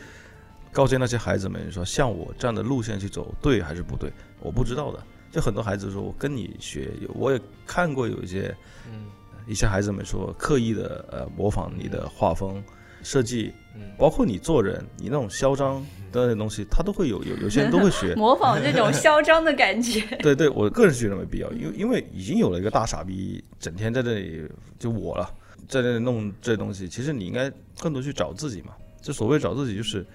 [0.71, 4.11] 告诫那些孩子们说，像我这样的路线去走，对还是不对？
[4.39, 4.99] 我不知道的。
[5.31, 8.55] 就很多孩子说，我跟你学，有我也看过有一些
[8.91, 9.05] 嗯
[9.47, 12.63] 一些孩子们说，刻意的呃模仿你的画风、
[13.01, 18.13] 设计，嗯包括你做人，你那种嚣张的那些东西，他都会有有 有些人都会学。
[18.13, 20.01] 模仿这种嚣张的感觉。
[20.21, 25.27] 对对，我个人是觉得没必要，因为因为已经有了一个大傻逼，整天在这里就我了，
[25.67, 28.73] 在这里弄这东西，其实你应该更多去找自己嘛。
[29.01, 30.05] 就所谓找自己，就是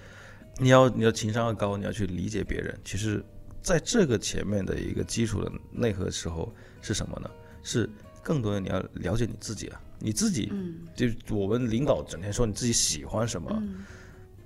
[0.58, 2.78] 你要你要情商要高，你要去理解别人。
[2.84, 3.22] 其实，
[3.62, 7.30] 在这个前面的一个基础的内核时候是什么呢？
[7.62, 7.88] 是
[8.22, 11.06] 更多的你要了解你自己啊，你自己嗯就
[11.36, 13.84] 我们领导整天说你自己喜欢什么，嗯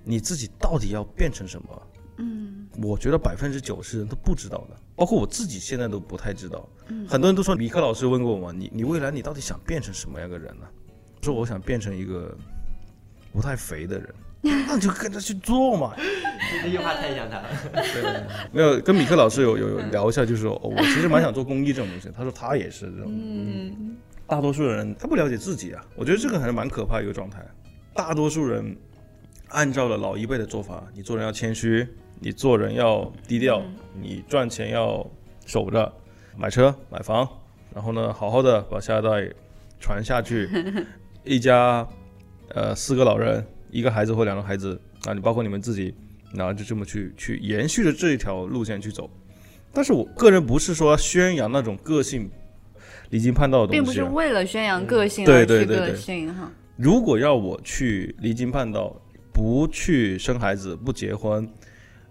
[0.03, 1.87] 你自己到底要变成什么？
[2.17, 6.67] 嗯我觉得百分之九十人都不知道的，包括我自己现在都不太知道。
[6.89, 10.67] 嗯很多人都说，米克老师问过我嘛，你你未来你到底想变成什么样的人呢？
[10.82, 10.82] 我
[11.23, 12.37] 说我想变成一个
[13.31, 14.13] 不太肥的人，
[14.67, 15.93] 那你就跟着去做嘛。
[16.61, 17.47] 这句话太像他了。
[18.51, 22.09] 没有跟米克老师有有有聊一下，就是说、哦我其实蛮想做公益这种东西。
[22.15, 23.95] 他说他也是这种，嗯
[24.27, 27.43] 大多数人他不了解自己啊，我觉得这个还是蛮可怕的一个状态。
[27.93, 28.75] 大多数人
[29.49, 31.87] 按照了老一辈的做法，你做人要谦虚，
[32.19, 33.61] 你做人要低调，
[33.93, 35.05] 你赚钱要
[35.45, 35.91] 守着，
[36.37, 37.27] 买车买房，
[37.73, 39.29] 然后呢，好好的把下一代
[39.79, 40.49] 传下去，
[41.23, 41.87] 一家
[42.49, 45.93] 呃四个老人，一个孩子或两个孩子，啊，你包括你们自己，
[46.33, 49.09] 然后就这么去去延续着这一条路线去走。
[49.71, 52.29] 但是我个人不是说宣扬那种个性
[53.09, 56.51] 离经叛道的东西、啊，并不是为了宣扬个性对而去个对对对性哈。
[56.75, 58.95] 如果要我去离经叛道，
[59.31, 61.47] 不去生孩子，不结婚，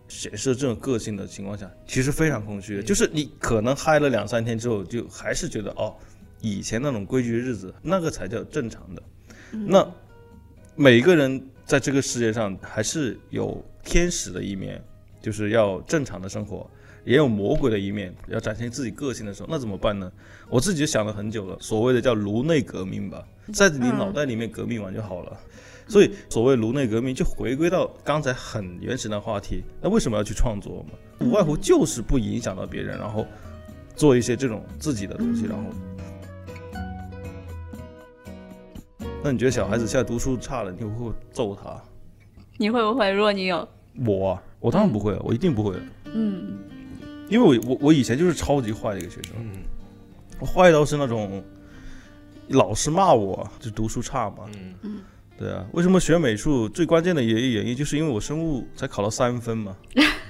[0.09, 2.83] 显示这种个性的情况下，其实非常空虚的。
[2.83, 5.95] 就是你可能嗨了两三天之后，就还是觉得哦，
[6.43, 9.03] 以前那种规矩的日子，那个才叫正常的。
[9.53, 9.91] 那
[10.75, 14.83] 每个人在这个世界上还是有天使的一面，
[15.23, 16.69] 就是要正常的生活。
[17.05, 20.11] 也有魔鬼的一面，要展现自己个性的时候，那怎么办呢？
[20.49, 25.37] 我自己就想了很久了，所谓的叫颅内革命吧，在你脑袋里面革命完就好了。
[25.89, 31.27] 所以所谓颅内革命，就回归到刚才很原始的话题，那为什么要去创作嘛？
[31.27, 33.27] 无外乎就是不影响到别人，然后
[33.97, 35.65] 做一些这种自己的东西，然后。
[39.23, 41.81] 那你觉得小孩子现在读书差了，你会不会揍他？
[42.59, 43.11] 你会不会？
[43.11, 43.67] 如果你有，
[44.05, 45.77] 我啊，我当然不会，我一定不会，
[46.13, 46.59] 嗯。
[47.29, 49.63] 因为我我我以前就是超级坏的一个学生，嗯。
[50.39, 51.43] 我坏到是那种
[52.49, 54.45] 老师骂我就读书差嘛，
[54.83, 55.01] 嗯。
[55.39, 59.77] 对啊，为什么学美术最关键的原因就是因为我生物才考了三分嘛，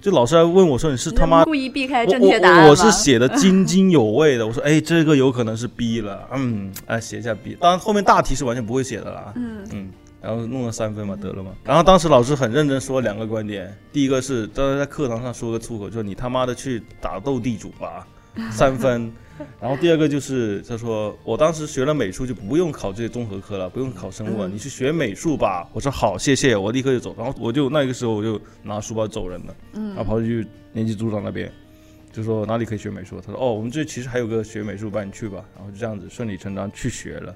[0.00, 9.90] 就老师还问我说你是他妈故意避开正确答案吗我我是写的津津有味的，我说哎这个有可能是 B 了，嗯，哎写一下 B，当然后面大题是完全不会写的啦，嗯嗯，
[10.22, 11.50] 然后弄了三分嘛，得了嘛。
[11.64, 18.06] 然后当时老师很认真说两个观点，第一个是当时在课堂上说个粗口，就是你他妈的去打斗地主吧，
[18.50, 19.12] 三分。
[19.60, 25.68] 然后第二个就是他说我当时学了美术就不用考这些综合科了，不用考生物了，嗯你去学美术吧。
[25.72, 27.14] 我说好，谢谢，我立刻就走。
[27.18, 31.50] 然后我就那个时候我就拿书包走人了，然后嗯跑去年级组长那边。
[32.12, 33.20] 就说哪里可以学美术？
[33.20, 35.44] 他说哦，我们这其实还有个学美术班，你去吧。
[35.54, 37.32] 然后就这样子顺理成章去学了，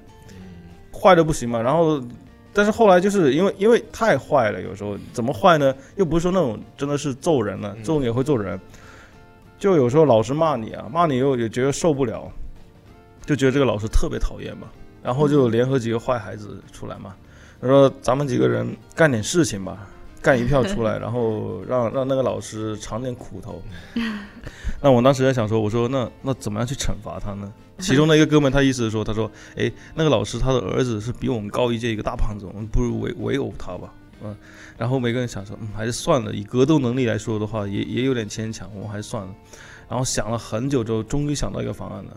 [0.91, 1.61] 坏的不行嘛。
[1.61, 2.03] 然后
[2.51, 5.73] 但是后来就是因为因为太坏了，有时候怎么坏呢？
[5.95, 8.59] 又不是说那种真的是揍人了，嗯揍你也会揍人，
[9.65, 12.31] 就有时候老师骂你啊，骂你又也觉得受不了，
[13.25, 14.67] 就觉得这个老师特别讨厌嘛，
[15.01, 17.15] 然后就联合几个坏孩子出来嘛，
[17.59, 19.87] 他说咱们几个人干点事情吧。
[20.21, 23.59] 干一票出来， 然后让让那个老师尝点苦头。
[24.79, 27.51] 那我当时在想说，我说那那怎么样去惩罚他呢？
[27.79, 33.91] 其中的一个哥们，他意思是说，他说，哎，那个老师他的儿子是比我们高一届一个大胖子，我们不如围围殴他吧，
[34.23, 34.35] 嗯。
[34.77, 39.29] 然后每个人想说，嗯，还是算了，以格斗能力来说的话，也也有点牵强，我们还是算了。
[39.89, 42.11] 然后想了很久之后，终于想到一个方案了。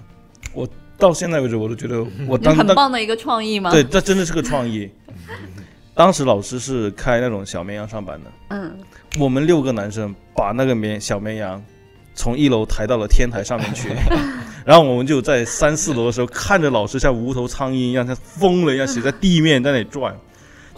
[0.54, 3.70] 我到现在为止，我都觉得我当很棒的一个创意吗？
[3.70, 4.90] 对，这真的是个创意。
[5.94, 8.78] 当时老师是开那种小绵羊上班的，嗯，
[9.18, 11.60] 我们六个男生把那个绵小绵羊
[12.14, 13.88] 从一楼抬到了天台上面去，
[14.64, 20.16] 然后我们就在三四楼的时候看着老师像无头苍蝇一样，像疯了一样 写在地面在那里转，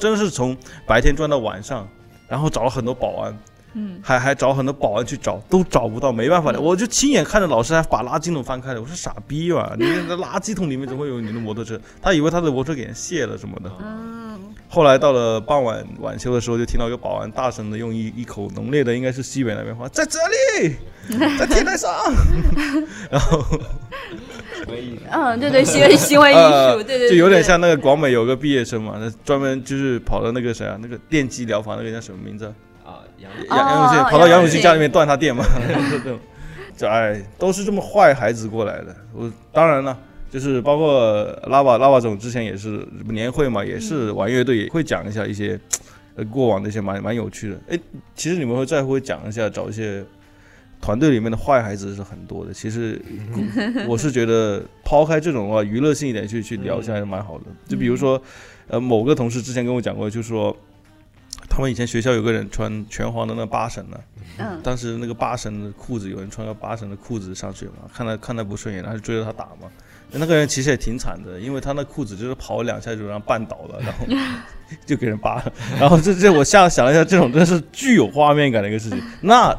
[0.01, 1.87] 真的是从白天转到晚上，
[2.27, 3.39] 然后找了很多保安。
[3.73, 8.81] 嗯，还还找很多保安去找，都找不到，没办法的，我就亲眼看着老师还把垃圾桶翻开了。
[8.81, 11.81] 我说傻逼吧， 你那垃圾桶里面怎么会有你的摩托车？
[12.03, 13.71] 他以为他的摩托车给人卸了什么的。
[13.81, 20.19] 嗯，后来到了傍晚晚休的时候，就听到一个保安大声的用一一口浓烈的，应该是西北那边话，在这
[20.59, 20.75] 里，
[21.39, 21.93] 在天台上。
[23.09, 23.45] 然后？
[25.11, 32.53] 嗯，对对，行为行为艺呃术，对对，就有点像那个广美有个毕业生嘛，那专门就是跑到那个谁啊，那个电击疗法那个叫什么名字啊？
[32.85, 35.45] 啊，杨哦杨杨永信哦跑到杨永信信家里面断他电嘛，
[35.91, 36.19] 就这种，
[36.77, 38.95] 就哎，都是这么坏孩子过来的。
[39.15, 39.97] 我当然了，
[40.31, 45.59] 就是包括拉瓦拉瓦总之前也是年会嘛，也是玩乐队，也会讲一下一些
[46.17, 47.57] 呃过往的一些蛮蛮有趣的。
[47.69, 47.79] 哎，
[48.15, 50.05] 其实你们会再会讲一下，找一些
[50.81, 52.53] 团队里面的坏孩子是很多的。
[52.53, 53.01] 其实
[53.87, 57.45] 我是觉得抛开这种的话，娱乐性一点去去聊一下还是蛮好的。
[57.69, 58.21] 就比如说，
[58.69, 60.57] 呃，某个同事之前跟我讲过，就说。
[61.49, 63.99] 他们以前学校有个人穿拳皇的那八神呢，
[64.39, 69.69] 嗯当时那个八神的裤子，有人穿个八神的裤子上去嘛，看他看他不顺眼，然后就追着他打嘛。
[70.13, 74.07] 那个人其实也挺惨的，因为他那裤子就是跑两下就让绊倒了，然后
[74.87, 75.53] 就给人扒了。
[75.81, 79.03] 然后这这我下想了一下，这种真是具有画面感的一个事情。
[79.21, 79.57] 那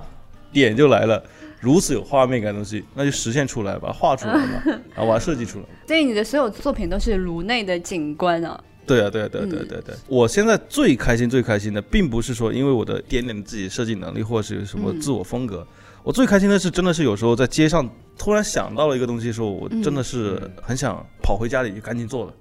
[0.51, 1.23] 点就来了，
[1.59, 5.65] 如此有画面感的东西，那就实现出来，把它画出来嘛，然后把它设计出来。
[5.87, 8.61] 所以你的所有作品都是颅内的景观啊。
[8.85, 9.97] 对啊，对啊，对啊对啊对啊对啊。
[10.07, 15.65] 我现在最开心、最开心的，并不是说因为我的一点点的自己设计能力，或者是有什么自我风格。
[16.03, 17.87] 我最开心的是，真的是有时候在街上
[18.17, 22.33] 突然想到了一个东西的时候，我真的是很想跑回家里就赶紧做了，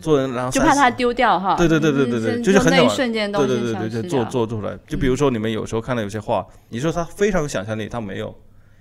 [0.00, 1.56] 做人然后就怕它丢掉哈。
[1.56, 4.78] 对对对对对对，就是很那一瞬间对对对对对，做做做出来。
[4.86, 8.34] 就比如说你们有时候看到有些画，你说他非常有想象力，他没有。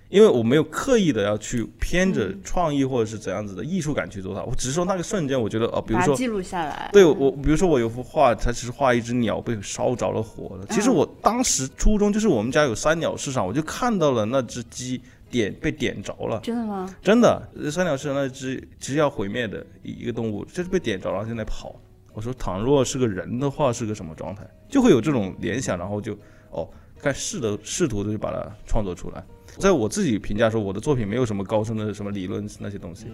[0.10, 6.90] 因为我没有刻意的要去偏着创意或者是怎样子的艺术感去做它，我只是说那个瞬间，我觉得哦，比如说记录下来。
[6.92, 10.66] 对我，比如说我有幅画，它只是画一只鸟被烧着了火了。
[10.70, 15.02] 其实我当时初衷就是我们家有三鸟市场，我就看到了那只鸡
[15.32, 16.40] 点被点着了。
[16.44, 16.96] 真的吗？
[17.02, 21.76] 真的，三鸟市场那只只要毁灭的一个动物，就是被点着了，现在跑。
[22.14, 24.46] 我说倘若是个人的话，是个什么状态？
[24.68, 26.14] 就会有这种联想，然后就
[26.50, 26.70] 哦，
[27.02, 29.24] 该试的试图的就把它创作出来。
[29.58, 33.08] 在我自己评价说，我的作品没有什么高深的什么理论那些东西，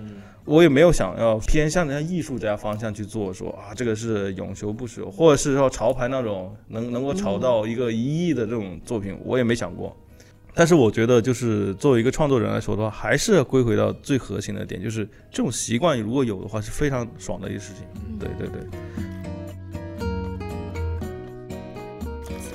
[0.45, 9.95] 我也没有想要偏向人家艺术家方向去做，说啊这个是永修不朽，或者是说潮牌那种能能够炒到一个一亿的这种作品，我也没想过。
[10.57, 17.85] 但是我觉得，就是作为一个创作人来说的话，还是要归回到最核心的点，就是这种习惯如果有的话，是非常爽的一个事情。
[18.17, 18.67] 对对对。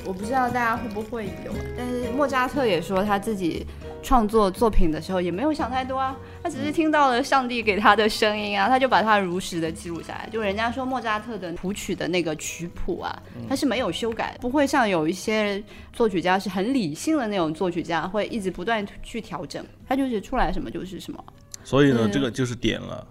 [0.04, 3.64] 我不知道大家会不会有，但是莫扎特也说他自己
[4.02, 10.28] 创作作品的时候也没有想太多啊，他只是听到了上帝给他的声音啊，他就把它如实的记录下来。
[10.30, 15.62] 就人家说莫扎特的谱曲的那个曲谱啊，他是没有修改，不会像有一些
[15.92, 21.24] 作曲家是很理性的那种作曲家，会一直不断去调整，他就是出来什么就是什么。
[21.64, 23.06] 所以呢，这个就是点了。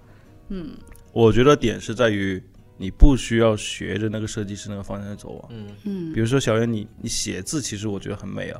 [0.49, 0.71] 嗯，
[1.13, 2.41] 我觉得点是在于。
[2.77, 8.59] 你不需要学着那个设计师那个方向走啊，嗯嗯，比如说小袁，你你写字其实我觉得很美啊，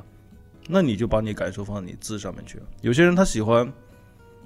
[0.68, 2.60] 那你就把你感受放在你字上面去。
[2.80, 3.70] 有些人他喜欢，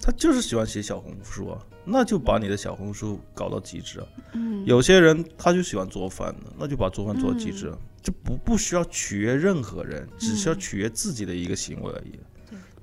[0.00, 4.06] 他就是喜欢写小红书啊，那就把你的小红书搞到极致啊。
[4.32, 12.18] 嗯，有些人他就喜欢做饭的，那就把做饭做到极致，就不不需要取悦任何人，只需要取悦自己的一个行为而已。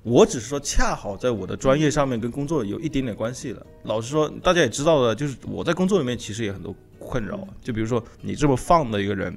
[0.02, 3.66] 我只是说，恰好在我的专业上面跟工作有一点点关系了。
[3.84, 7.48] 老实说，大家也知道的，就是我在工作里面其实也很多困扰。
[7.62, 9.34] 就比如说，你这么放的一个人，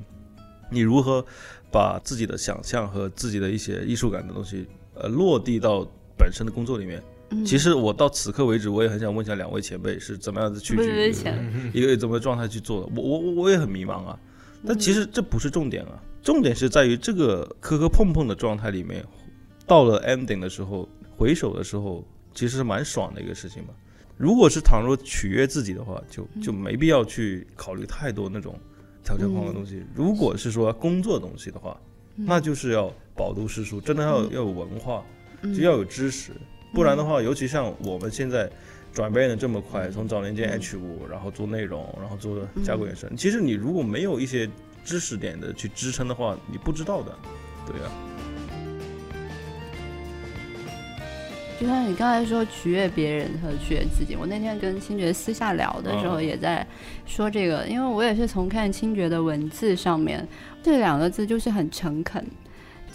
[0.69, 1.25] 你如何
[1.71, 7.01] 把自己的想象和自己的一些艺术感的东西，呃，落地到本身的工作里面？
[7.45, 11.13] 其实我到此刻为止，我也很想问一下两位前辈是怎么样子去去
[11.73, 12.91] 一个怎么状态去做的。
[12.95, 14.17] 我我我也很迷茫啊。
[14.65, 19.05] 但其实这不是重点啊，重点是在于这个磕磕碰碰的状态里面。
[19.65, 22.03] 到了 ending 的时候，回首的时候，
[22.33, 23.69] 其实是蛮爽的一个事情嘛。
[24.15, 28.57] 如果是倘若取悦自己的话，就就没必要去考虑太多那种
[29.07, 29.85] 条条框框的东西。
[29.95, 31.79] 如果是说工作东西的话，
[32.17, 35.01] 那就是要饱读诗书，真的要要有文化，
[35.55, 36.33] 就要有知识。
[36.73, 38.51] 不然的话，尤其像我们现在
[38.93, 44.49] 转变的这么快，从早年间 H 五，然后做内容，然后做加工原声，其实你如果没有一些
[44.83, 47.17] 知识点的去支撑的话，你不知道的，
[47.65, 47.89] 对呀。
[51.59, 56.65] 就像你刚才说取悦别人和取悦自己，我那天跟清觉私下聊的时候也在
[57.07, 60.25] 说这个，因为我也是从看清觉的文字上面，
[60.61, 62.23] 这两个字就是很诚恳。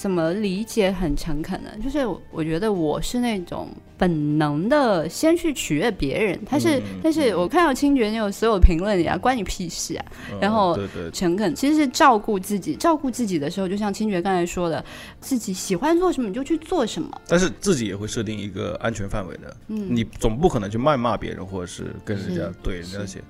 [0.03, 1.71] 怎么理解很诚恳呢？
[1.81, 10.05] 就是我觉得我是那种本能的先去取悦别人，他是，但是我看到清觉那种所有评论里啊，关你屁事啊！
[10.41, 10.77] 然后
[11.13, 14.85] 诚恳其实是照顾自己，照顾自己的时候，就像清觉刚才说的，
[15.21, 19.57] 自己喜欢做什么你就去做什么，但是自己也会设定一个安全范围的。
[19.69, 23.23] 嗯，你总不可能去谩骂别人，或者是跟人家怼人家写，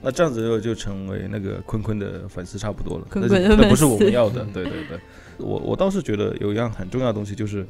[0.00, 4.46] 那这样子就就成为那个坤坤的粉丝差不多了，那不是我们要的。
[4.54, 4.96] 对对对。
[5.40, 7.66] 我我倒是觉得有一样很重要的东西，就是，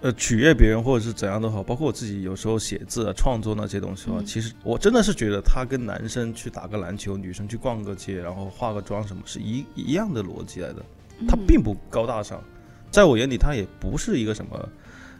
[0.00, 10.84] 呃，取悦别人或者是怎样都好，包括我自己有时候写字啊、创作那些东西的话，其实我真的是觉得他跟男生去打个篮球、女生去逛个街，然后化个妆什么，是一一样的逻辑来的。
[11.26, 12.42] 他并不高大上，
[12.90, 14.68] 在我眼里，他也不是一个什么，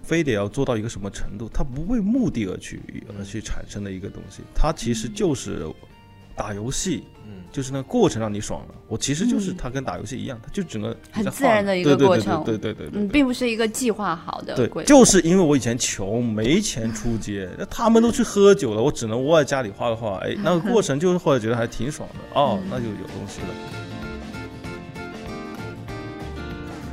[0.02, 2.80] 非得要做到一个什么程度，他不为目的而去
[3.18, 5.66] 而去产生的一个东西，他其实就是
[6.36, 7.04] 打游戏。
[7.52, 14.54] 就是那过程让你爽了，我其实就是它跟打游戏一样，它就整个很自然的一个过程，对对对对，嗯，并不是一个计划好的。
[14.54, 23.46] 对，就是因为我以前穷，没钱出街， 那他们都去喝酒了，我只能窝在家里画个画，哎， 那个过程就是后来觉得还挺爽的，哦，那就有东西了。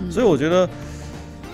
[0.09, 0.69] 所以我觉得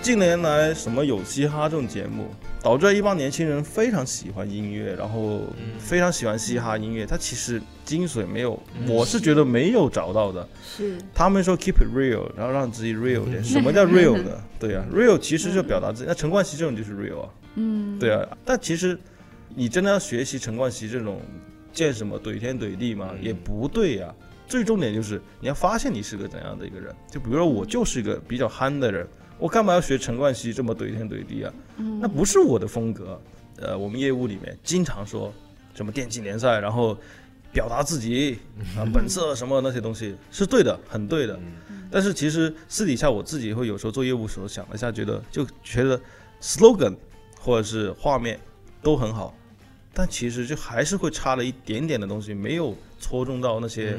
[0.02, 2.26] 近年来什么有嘻哈这种节目。
[2.62, 7.06] 导致一帮年轻人非常喜欢音乐，然后嗯非常喜欢嘻哈音乐。
[7.06, 10.46] 它其实精髓没有，嗯我是觉得没有找到的。
[10.76, 13.44] 是他们说 keep it real，然后让自己 real 嗯 点。
[13.44, 14.30] 什么叫 real 呢？
[14.58, 16.04] 对啊，real 其实就表达自己。
[16.08, 18.28] 那陈冠希这种就是 real 啊，嗯，对啊。
[18.44, 18.98] 但其实
[19.54, 21.20] 你真的要学习陈冠希这种
[21.72, 24.14] 见什么怼天怼地嘛，嗯也不对呀、
[24.46, 26.94] 最重点就是你要发现你是个怎样的一个人。
[27.10, 29.06] 就比如说我就是一个比较憨的人，
[29.40, 31.52] 我干嘛要学陈冠希这么怼天怼地啊？
[32.00, 33.20] 那不是我的风格。
[33.56, 35.32] 呃，我们业务里面经常说
[35.74, 36.96] 什么电竞联赛，然后
[37.52, 38.38] 表达自己
[38.76, 41.38] 啊、本色什么那些东西是对的，很对的。
[41.90, 46.00] 但是其实私底下我自己会有时候做业务时候想了一下，觉得就觉得
[46.40, 46.94] slogan
[47.40, 48.38] 或者是画面
[48.82, 49.34] 都很好，
[49.92, 53.98] 但其实就还是会差了一点点的东西，没有戳中到那些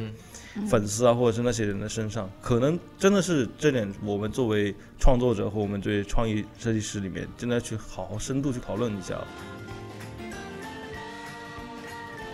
[0.56, 2.30] 嗯粉丝啊，或者是那些人的身上。
[2.42, 9.20] 可能真的是这点，我们作为创作者和我们作为创意设计师里面，真的要去好好深度去讨论一下。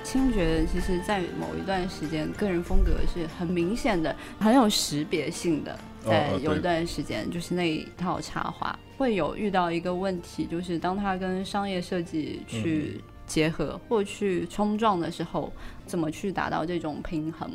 [0.04, 5.78] 清觉其实，在某一段时间，个人风格是很明显的，很有识别性的。
[6.06, 15.54] 在有一段时间，就是那一套插画会有遇到一个问题，就是当他跟商业设计去结合或去冲撞的时候，
[15.86, 17.52] 怎么去达到这种平衡？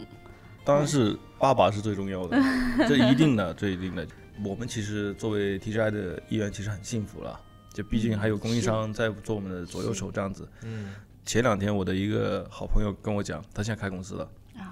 [0.65, 2.39] 当然是爸爸是最重要的，
[2.87, 4.07] 这一定的，这一定的。
[4.45, 7.41] 我们其实作为 TGI 的一员，其实很幸福了，
[7.73, 10.49] 就毕竟还有供应商在做我们的左右手这样子。
[10.63, 10.95] 嗯
[11.25, 14.71] 前两天我的一个好朋友跟我讲，他现在开公司了啊。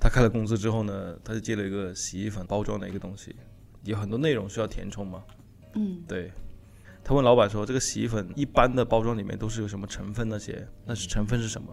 [0.00, 3.36] 他开了公司之后呢，他就接了一个洗衣粉包装的一个东西，
[3.84, 5.22] 有很多内容需要填充嘛。
[5.74, 6.32] 嗯，对，
[7.08, 10.28] 他问老板说：“这个洗衣粉一般的包装里面都是有什么成分？
[10.28, 11.68] 那些那是成分是什么？”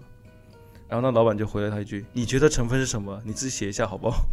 [0.87, 3.19] 然后那老板就回了他一句：“你觉得成分是什么？
[3.25, 4.23] 你自己写一下好不好？”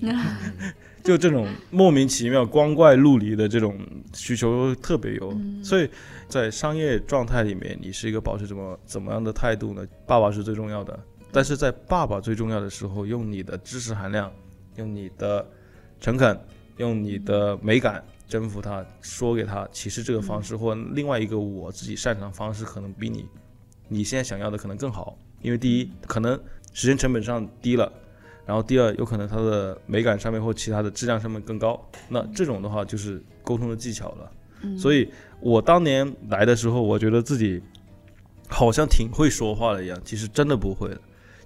[1.04, 3.78] 就这种莫名其妙、光怪陆离的这种
[4.12, 5.32] 需求特别有，
[5.62, 5.88] 所以
[6.26, 9.86] 在商业状态里面，你是一个保持怎么怎么样的态度呢？
[10.04, 10.98] 爸爸是最重要的，
[11.30, 14.32] 但是在爸爸最重要的时候，用你的知识含量，
[14.74, 15.46] 用你的
[16.00, 16.36] 诚恳，
[16.78, 23.26] 用你的美感征服他，说给他，其实这个方式或另外一个我自己擅长的方式，可能比你
[23.88, 26.40] 你现在想要的可能更好，因为第一，可能
[26.72, 27.92] 时间成本上低了。
[28.46, 34.32] 然后第二，有可能它的美感上面或其他的质量上面更高，那这种的话就是沟通的技巧了。
[34.76, 35.08] 所以
[35.40, 37.62] 我当年来的时候，我觉得自己
[38.48, 41.00] 好像挺会说话的一样，其实真的不会的。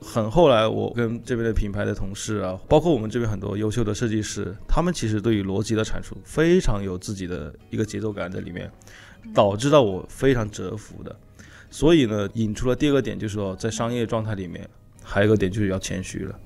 [0.05, 8.71] 很后来，我跟这边的品牌的同事啊，包括我们这边很多优秀的设计师，他们其实对于逻辑的阐述非常有自己的一个节奏感在里面，
[9.35, 11.17] 导致到我非常折服的。
[11.71, 14.69] 所以呢，引出了第二个点，就是说在商业状态里面，
[15.03, 16.39] 还有一个点就是要谦虚了。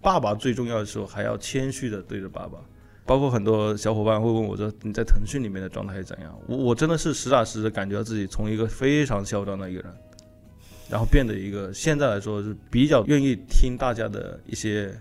[0.00, 2.58] 爸爸最重要的时候还要谦虚的对着爸爸，
[3.04, 6.36] 包括很多小伙伴会问我说你在腾讯里面的状态是怎样？
[6.48, 9.92] 我我真的是实打实的感觉到自己从一个非常嚣张的一个人，
[10.90, 14.92] 然后变得一个现在来说是比较愿意听大家的一些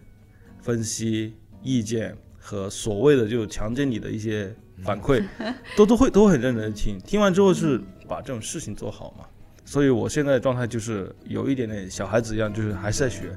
[0.62, 1.34] 分析
[1.64, 5.24] 意见和所谓的就强奸你的一些反馈，
[5.76, 9.26] 都都会都很认真的听，听完之后是把这种事情做好嘛。
[9.66, 13.36] 所以我现在的状态就是有一点点小孩子一样，就是还是在学。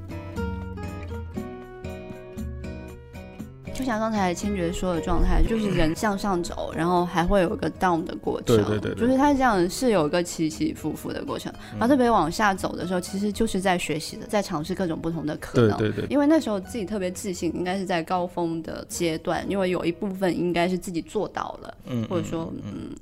[3.82, 11.52] 就像刚才千珏说的状态，就是人向上走，然后还会有一个 down 的过程，对对对对就是它这样是有一个起起伏伏的过程。
[11.72, 15.76] 然后特别往下走的时候，其实就是在学习的，在尝试各种不同的可能。
[15.76, 22.94] 对对对，因为那时候自己特别自信，应该是在高峰的阶段，因为有一部分应该是自己做到了，嗯，或者说嗯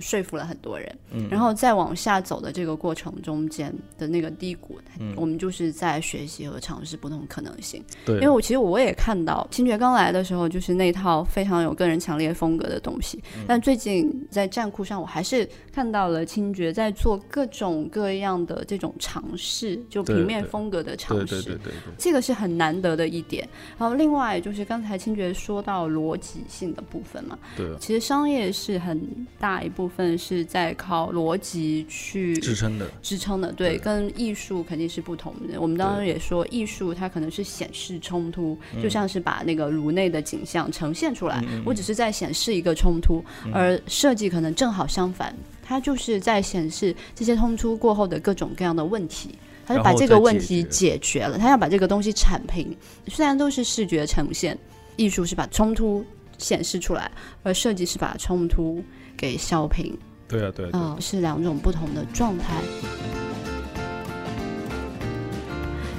[0.00, 0.98] 说服了很多人。
[1.10, 7.82] 嗯然后再往下走的这个过程中间的那个低谷，嗯我们就是在学习和尝试不同可能性。
[8.04, 13.22] 对，因为我其实我也看到清觉刚来的时候，就是那套非常有个人强烈风格的东西。
[13.36, 21.42] 嗯但最近在站库上，我还是看到了清觉在做各种各样的这种尝试，就平面风格的尝对试。
[21.42, 23.48] 对对对对，这个是很难得的一点。
[23.78, 29.00] 然后另外就是刚才清觉说到逻辑性的部分嘛，对啊其实商业是很
[29.38, 35.60] 大一部分是在靠逻辑去支撑的，支撑的，对，对跟艺术肯定是不同的。
[35.60, 49.30] 我们当时也说，艺术它可能是显示冲突，就像是把那个颅内的景象呈现出来，我只是在显示一个冲突，而设计可能正好相反，它就是在显示这些冲突过后的各种各样的问题。
[49.64, 52.76] 它就把这个问题解决了，它要把这个东西铲平。
[53.06, 54.58] 虽然都是视觉呈现，
[54.96, 56.04] 艺术是把冲突
[56.38, 57.08] 显示出来，
[57.44, 58.82] 而设计是把冲突
[59.18, 59.94] 给消平。
[60.26, 62.54] 对啊对啊是两种不同的状态。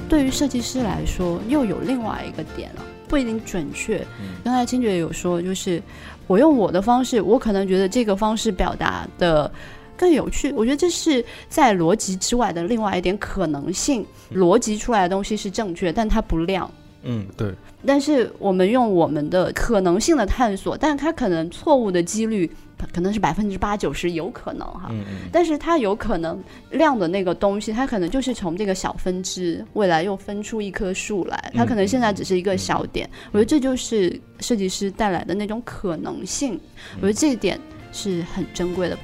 [0.08, 3.98] 对于设计师来说，又有另外一个点了，不一定准确。
[4.20, 5.80] 嗯刚才清觉有说，就是
[6.26, 9.48] 我用我的方式，我可能觉得这个方式表达的
[9.96, 10.50] 更有趣。
[10.52, 14.04] 我觉得这是在逻辑之外的另外一点可能性。
[14.32, 16.68] 逻辑出来的东西是正确，但它不亮。
[17.02, 17.52] 嗯，对，
[17.86, 22.50] 但是我们用我们的可能性的探索，但它可能错误的几率
[22.92, 24.88] 可能是百分之八九十，有可能哈。
[24.90, 31.52] 嗯嗯但是它有可能亮的那个东西，它可能就是从这个小分支，未来又分出一棵树来。
[31.54, 36.60] 它可能现在只是一个小点，我觉得这就是设计师带来的那种可能性。
[36.96, 37.60] 我觉得这一点
[37.92, 38.98] 是很珍贵的。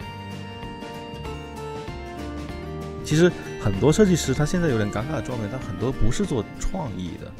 [3.04, 7.35] 其实很多设计师他现在有点尴尬的状态，他很多不是做创意的，嗯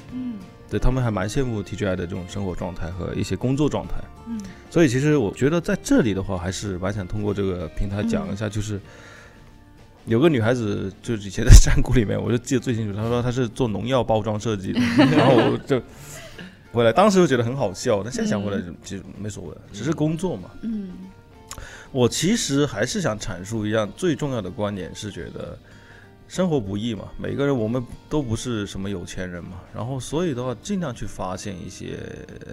[0.69, 3.95] 对他们还蛮羡慕 TGI 的这种生活状态和一些工作状态。
[4.29, 8.81] 嗯所以其实我觉得在这里的话，还是蛮想通过这个平台讲一下，就是
[10.05, 14.81] 有个女孩子，就是以前在山谷里面，我就记得最清楚，她说她是做农药包装设计的，
[15.17, 15.81] 然后我就
[16.73, 20.51] 回来，当时就觉得很好笑，但现在想回来就其实没所谓，只是工作嘛。
[20.63, 20.91] 嗯
[21.93, 25.57] 我其实还是想阐述一样最重要的观点，是觉得
[26.29, 31.99] 生活不易嘛，每个人我们都不是什么有钱人嘛，然后所以的话，尽量去发现一些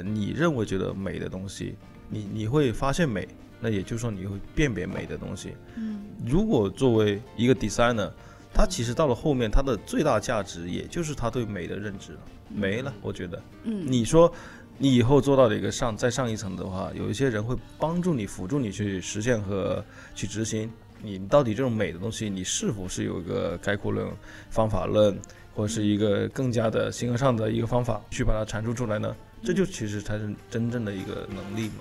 [0.04, 1.76] 你认为觉得美的东西，
[2.08, 3.28] 你你会发现美，
[3.60, 5.56] 那也就是说你会辨别美的东西。
[5.76, 8.10] 嗯如果作为一个 designer，
[8.54, 12.20] 他其实到了后面，他的最大价值也就是他对美的认知了，
[12.50, 13.42] 没了，我觉得。
[13.64, 14.32] 嗯，你说
[14.78, 20.70] 你以后做到了一个上再上一层的话，有一些人会帮助你、辅助你去实现和去执行。
[21.04, 24.08] 你到底这种美的东西，你是否是有一个概括论、
[24.50, 25.14] 方法论，
[25.54, 29.14] 或者是一个更加的形而上的一个方法去把它阐述出来呢？
[29.44, 31.74] 这就其实才是真正的一个能力嘛。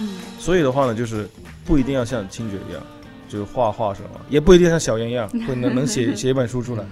[0.00, 1.26] 嗯所以的话呢，就是
[1.64, 2.82] 不一定要像清觉一样，
[3.28, 6.84] 就是画画什么，也不一定像小燕一样会能能写 写一本书出来。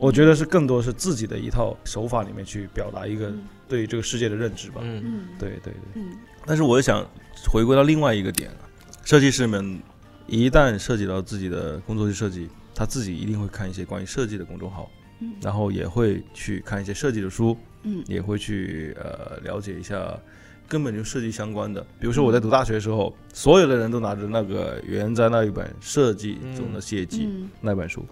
[0.00, 3.42] 我觉得是更多是自己的一套手法里面去表达一个嗯。
[3.68, 4.80] 对这个世界的认知吧。
[4.82, 5.28] 嗯，嗯。
[5.38, 5.74] 对对对。
[5.94, 6.16] 嗯。
[6.44, 7.06] 但是我又想
[7.48, 8.66] 回归到另外一个点啊，
[9.04, 9.78] 设计师们
[10.26, 14.90] 一旦涉及到自己的工作去设计，他自己一定会看一些关于设计的公众号，
[15.20, 18.02] 嗯然后也会去看一些设计的书，嗯。
[18.06, 20.18] 也会去呃了解一下
[20.66, 21.80] 根本就设计相关的。
[22.00, 27.48] 比如说我在读大学的时候，所有的人都拿着那个原在那一本《设计中的谢记》嗯。
[27.60, 28.04] 那本书，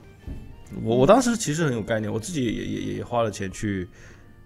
[0.83, 3.89] 我我当时其实很有概念，我自己也也也也花了钱去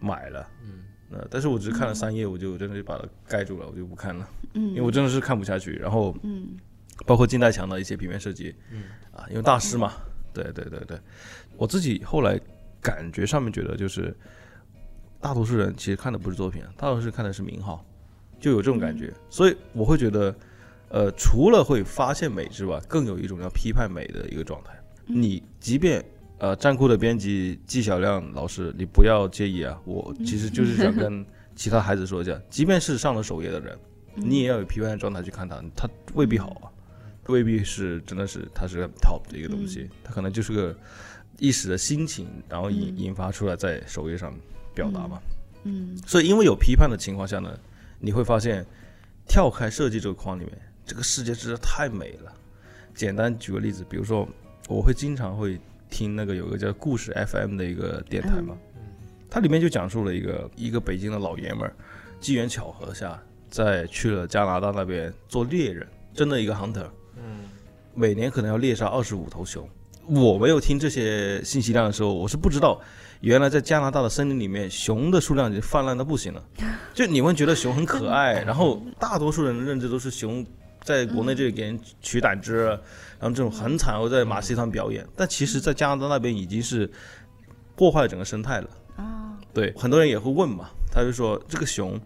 [0.00, 0.48] 买了。
[0.64, 5.72] 嗯呃，但是我只是看了三页，我就真的就把它盖住了，我就不看了，嗯，因为我真的是看不下去。
[5.72, 6.56] 然后嗯
[7.04, 9.92] 包括金代强的一些平面设计，嗯啊，因为大师嘛，
[10.32, 10.98] 对对对对，
[11.56, 12.40] 我自己后来
[12.80, 14.16] 感觉上面觉得就是，
[15.20, 17.84] 大多数人其实看的不是作品，大多数人看的是名号，
[18.40, 20.34] 就有这种感觉，所以我会觉得，
[20.88, 24.72] 呃，除了会发现美之外，更有一种要批判美的一个状态。
[25.04, 26.02] 你即便
[26.42, 31.24] 呃站酷的编辑纪晓亮老师，你不要介意啊，我其实就是想跟
[31.54, 33.78] 其他孩子说一下，即便是上了首页的人，
[34.16, 36.66] 你也要有批判的状态去看他，他未必好啊。
[37.28, 40.76] 未必是真的是他是个 top 的一个东西，他可能就是个
[41.38, 44.34] 一时的心情，然后引嗯引发出来在首页上
[44.74, 45.20] 表达嘛。
[45.62, 47.56] 嗯所以因为有批判的情况下呢，
[48.00, 48.66] 你会发现
[49.28, 52.32] 跳开设计这个框里面，这个世界真的太美了。
[52.96, 54.28] 简单举个例子，比如说
[54.66, 55.60] 我会经常会
[55.92, 58.56] 听那个有个叫故事 FM 的一个电台嘛，
[59.28, 61.72] 它里面就讲述了一个一个北京的老爷们儿，
[62.18, 66.86] 机缘巧合下在去了加拿大那边做猎人，真的一个 hunter。
[67.16, 67.44] 嗯
[67.94, 69.68] 每年可能要猎杀二十五头熊。
[70.06, 72.80] 我没有听这些信息量的时候，我是不知道，
[73.20, 76.42] 原来在加拿大的森林里面，熊的数量已经泛滥的不行了。
[76.94, 80.44] 就你们觉得熊很可爱，然后大多数人的认知都是熊
[80.82, 82.76] 在国内这里给人取胆汁，
[83.22, 85.06] 然后这种很惨，我在马戏团表演。
[85.14, 86.90] 但其实，在加拿大那边已经是
[87.76, 88.70] 破坏整个生态了。
[88.96, 92.00] 啊对，很多人也会问嘛，他就说这个熊，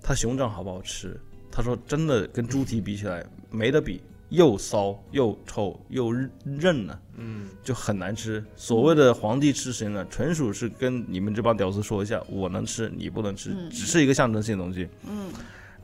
[0.00, 1.18] 它熊掌好不好吃？
[1.50, 6.12] 他说真的跟猪蹄比起来没得比，又骚又臭又
[6.44, 8.44] 韧呢、嗯就很难吃。
[8.54, 10.06] 所谓的皇帝吃谁呢？
[10.08, 14.88] 纯属是跟你们这帮屌丝说一下，我能吃，你不能吃，嗯只是一个象征性的东西。
[15.08, 15.32] 嗯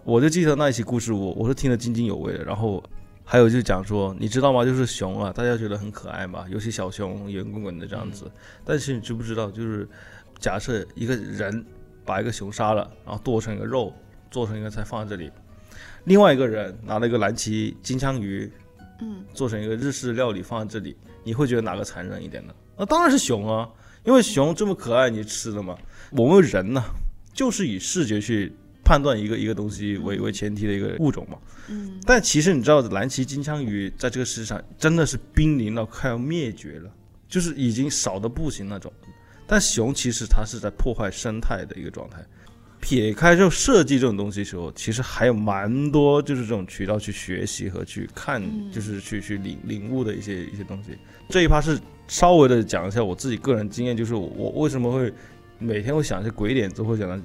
[0.05, 2.45] 我就记得那一期故事，我我是听得津津有味的。
[2.45, 2.81] 然后
[3.29, 4.65] 还有就讲说，你知道吗？
[4.65, 8.31] 就是熊啊，大家觉得很可爱嘛，尤其小熊圆滚滚的这样子。
[8.65, 9.87] 但是你知不知道，就是
[10.39, 11.67] 假设一个人
[12.05, 13.93] 把一个熊杀了，然后剁成一个肉，
[14.31, 15.29] 做成一个菜放在这里，
[16.05, 18.49] 另外一个人拿了一个蓝鳍金枪鱼
[19.01, 22.55] 嗯做成一个日式料理放在这里，你会觉得哪个残忍一点呢？
[22.77, 23.69] 那当然是熊啊，
[24.05, 25.77] 因为熊这么可爱，你吃了嘛。
[26.13, 26.81] 我们人呢，
[27.33, 28.53] 就是以视觉去
[28.87, 31.37] 判断一个一个东西为为前提的一个物种嘛。
[31.69, 36.91] 嗯但其实你知道，蓝鳍金枪鱼在这个世界上真的是濒临到快要灭绝了，
[37.29, 38.93] 就是已经少的不行那种。
[39.49, 42.25] 但熊其实它是在破坏生态的一个状态。
[42.79, 50.91] 撇开就设计这种东西的时候，其实还有蛮多就是这种渠道去学习和去看，就是去去领领悟的一些一些东西。
[51.29, 55.13] 这一趴是稍微的讲一下我自己个人经验，就是我为什么会
[55.59, 57.21] 每天会想一些鬼点子，或者想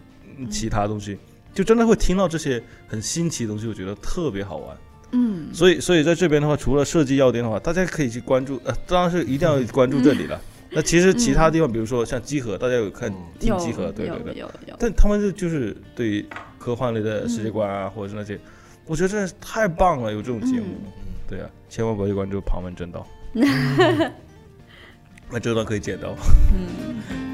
[0.49, 1.19] 其他东西，
[1.53, 4.77] 就真的会听到这些很新奇的东西，我觉得特别好玩。
[5.13, 10.39] 嗯，所以所以在这边的话，除了设计药店的话，大家可以去关注，呃，当然是一定要关注这里了。
[10.69, 14.75] 那其实其他地方，比如说像集合，大家有看听集合，对对对，有有。
[14.79, 16.25] 但他们就就是对于
[16.57, 18.39] 科幻类的世界观啊，或者是那些，
[18.85, 20.67] 我觉得真的是太棒了，有这种节目。
[21.27, 23.05] 对啊，千万不要去关注旁门正道。
[25.29, 26.15] 那这段可以剪掉。
[26.53, 27.30] 嗯。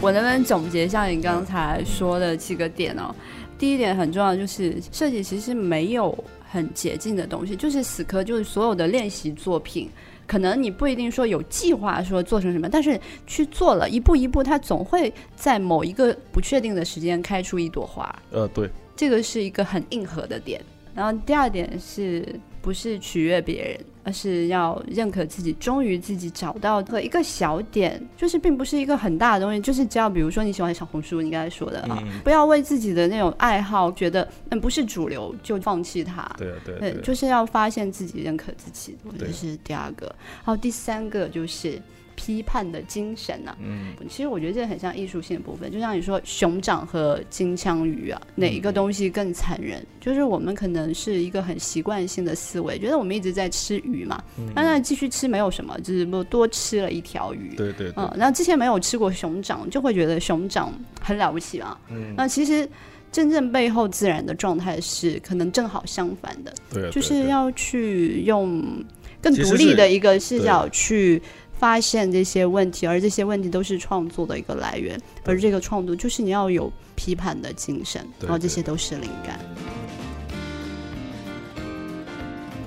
[0.00, 3.12] 我能不能总结一下你刚才说的几个点哦？
[3.58, 6.16] 第一点很重要，就是设计其实没有
[6.48, 9.90] 很捷径的东西，就是死磕，就是所有的练习作品，
[10.24, 18.16] 可能你不一定说有计划说做成什么，但是去做了一步一步，它总会在某一个不确定的时间开出一朵花。
[18.30, 20.60] 呃，对，这个是一个很硬核的点。
[20.94, 22.24] 然后第二点是
[22.68, 23.80] 不是取悦别人？
[24.04, 40.14] 而是要认可自己，忠于自己，找到和一个小点，就是并不是一个很大的东西，就是只要比如说你喜欢小红书，你刚才说的啊，不要为自己的那种爱好觉得嗯不是主流就放弃它，对对对，就是要发现自己，认可自己，这是第二个。
[40.42, 41.80] 好，第三个就是。
[42.18, 43.56] 批判的精神呢？
[43.62, 49.86] 嗯，其实我觉得这很像艺术性的部分，就像你说熊掌和金枪鱼啊，哪一个东西更残忍？
[50.00, 54.20] 就是我们可能是一个很习惯性的思维，觉得我们一直在吃鱼嘛，
[54.52, 57.54] 那那继续吃没有什么，只是不多吃了一条鱼。
[57.56, 61.78] 对对，嗯，那之前没有吃过熊掌，就会觉得熊掌很了不起嘛。
[61.88, 62.68] 嗯，那其实
[63.12, 68.84] 真正背后自然的状态是可能正好相反的，对，就是要去用
[69.20, 71.22] 更独立的一个视角去。
[71.58, 79.40] 发现这些问题，而这些问题都是创作的一个来源，而这个创作就是你要有批判的精神，然后这些都是灵感。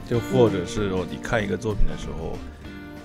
[0.10, 2.38] 就或者是说，你看一个作品的时候，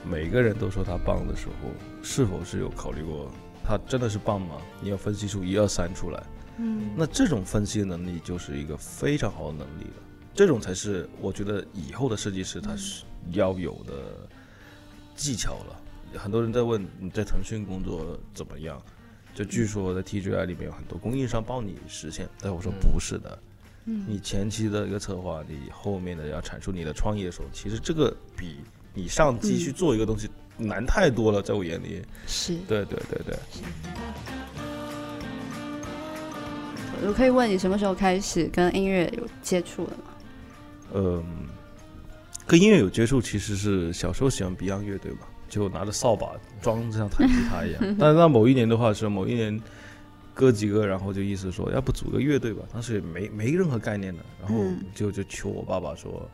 [0.05, 1.71] 每个人都说他棒的时候，
[2.03, 3.31] 是否是有考虑过
[3.63, 4.57] 他真的是棒吗？
[4.81, 6.21] 你要分析出一二三出来。
[6.59, 10.03] 嗯，那这种分析能力就是一个非常好的能力了。
[10.35, 14.29] 这种才是我觉得以后的设计师他是要有的。
[15.17, 15.81] 技巧了，
[16.19, 18.81] 很多人在问你在腾讯工作怎么样？
[19.35, 23.39] 就据说在 TGI 里面有很多供应商帮你实现，但我说不是的。
[23.85, 28.61] 嗯，你前期的一个策划，你后面的要阐述你的创业的时候，其实这个比
[28.95, 32.03] 你上机去做一个东西难太多了，在我眼里。
[32.27, 32.57] 是。
[32.67, 33.37] 对对对对。
[37.07, 40.05] 我可以问你什么时候开始跟音乐有接触的吗？
[40.95, 41.25] 嗯。
[42.47, 46.33] 跟音乐有接触，其实是小时候喜欢 Beyond 乐队嘛，就拿着扫把
[46.63, 47.83] 装像弹吉他一样。
[47.99, 49.61] 但是到某一年的话，是某一年
[50.33, 52.63] 哥几个，然后就意思说，要不组个乐队吧？
[52.73, 54.63] 当时也没没任何概念的，然后
[54.95, 56.31] 就就求我爸爸说，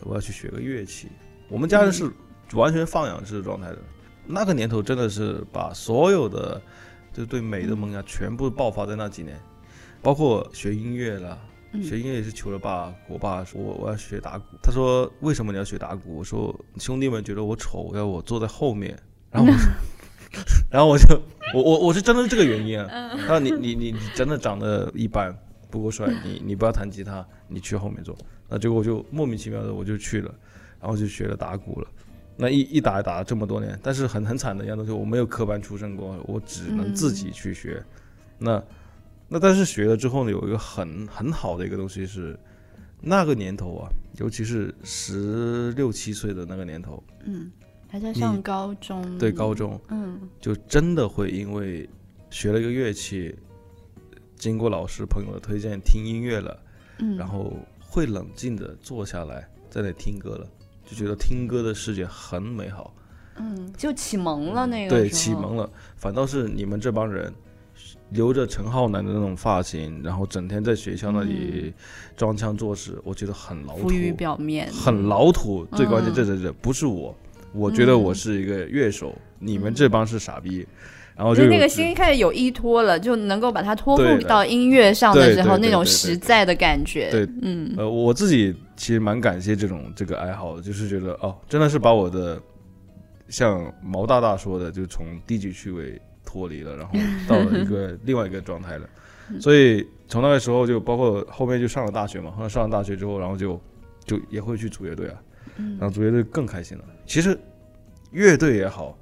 [0.00, 1.08] 我要去学个乐器。
[1.48, 2.10] 我们家人是
[2.54, 3.78] 完全放养式状态的。
[4.26, 6.60] 那个年头真的是把所有的
[7.12, 9.38] 就对美的萌芽全部爆发在那几年，
[10.00, 11.38] 包括学音乐了。
[11.80, 14.44] 学音乐也是求了爸，我爸说我我要学打鼓。
[14.62, 16.16] 他说为什么你要学打鼓？
[16.16, 18.98] 我说兄弟们觉得我丑，要我坐在后面。
[19.30, 19.50] 然后，
[20.70, 21.18] 然后我就
[21.54, 23.16] 我我我是真的是这个原因啊。
[23.16, 25.34] 他说你你你你真的长得一般，
[25.70, 28.14] 不够帅，你你不要弹吉他，你去后面坐。
[28.48, 30.34] 那结果我就莫名其妙的我就去了，
[30.78, 31.88] 然后就学了打鼓了。
[32.36, 37.82] 那一一打打了这么多年，但是很很惨的一样东西，我没有科班出身过，我只能自己去学。
[38.36, 38.62] 那。
[39.32, 42.38] 那但是学了之后呢，有一个很很好的一个东西是，
[43.00, 47.50] 那个年头啊，尤其是十六七岁的那个年头，嗯，
[47.88, 51.88] 还在上高中，对高中，嗯，就真的会因为
[52.28, 53.34] 学了一个乐器，
[54.36, 56.62] 经过老师朋友的推荐听音乐了，
[56.98, 60.46] 嗯，然后会冷静的坐下来在那听歌了，
[60.84, 62.94] 就觉得听歌的世界很美好，
[63.36, 67.32] 嗯，就启蒙了那个，对，启蒙了，反倒是你们这帮人。
[68.10, 71.72] 留着陈浩南的那种发型，然后整天在学校那里
[72.16, 73.88] 装腔作势，我觉得很老土。
[73.88, 75.64] 浮于表面，很老土。
[75.74, 77.16] 最关键，这这这不是我，
[77.52, 80.66] 我觉得我是一个乐手，你们这帮是傻逼。
[81.14, 87.10] 然后就那个心开始有依托了，就能够把它托付到音乐上的时候，那种实在的感觉。
[87.10, 92.40] 对，嗯，呃，我自己其实蛮感谢这种这个爱好，就是觉得哦，真的是把我的
[93.28, 96.00] 像毛大大说的，就从低级趣味。
[96.24, 96.94] 脱离了，然后
[97.28, 98.88] 到了一个 另外一个状态了，
[99.40, 103.60] 所以从那个时候就包括后面就上了大学嘛，后来上了大学之后，然后就
[104.04, 105.22] 就也会去组乐队啊，
[105.56, 106.84] 然后组乐队更开心了。
[107.06, 107.38] 其实
[108.10, 108.98] 乐队也好，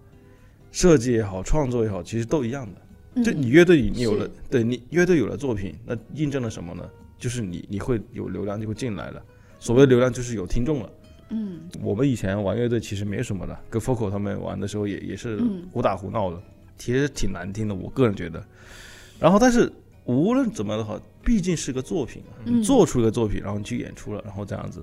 [0.73, 2.67] 设计也好，创作也好，其实都一样
[3.15, 6.89] 的，就你乐队你有了，对你乐队有了作品，那印证了什么呢？
[7.19, 9.23] 就是你你会有流量就会进来了。
[9.59, 10.91] 所谓的流量就是有听众了。
[11.29, 16.43] 嗯，我们以前玩乐队其实没什么的，跟 Focal 他们玩的时候也也是嗯胡打胡闹的，
[16.81, 18.43] 其实挺难听的，我个人觉得。
[19.21, 19.71] 然后，但是
[20.05, 22.23] 无论怎么样的话，毕竟是个作品
[22.65, 24.83] 做出一个作品，然后你去演出了，然后这样子，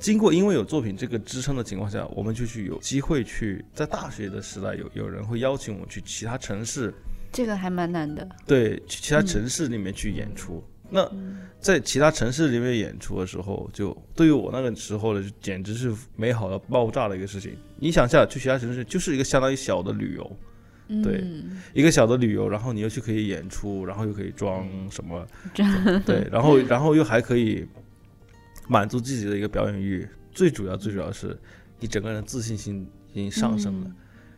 [0.00, 6.92] 经过因为有作品这个支撑的情况下，我们就去有机会去在大学的时代有有人会邀请我们去其他城市，
[7.32, 8.28] 这个还蛮难的。
[8.44, 10.62] 对，去其他嗯城市里面去演出。
[10.88, 11.08] 那
[11.60, 17.56] 在其他城市里面演出的时候，就对于我那个时候的，就简直是美好的爆炸的一个事情。
[17.76, 20.36] 你想一下，去其他城市就是一个相当于小的旅游，
[21.02, 25.64] 对嗯一个小的旅游，然后你又去可以演出，然后又可以装什么， 这
[26.00, 27.66] 对，然后 然后又还可以
[28.68, 30.06] 满足自己的一个表演欲。
[30.32, 31.36] 最主要最主要是
[31.80, 33.94] 你整个人自信心已经上升了，嗯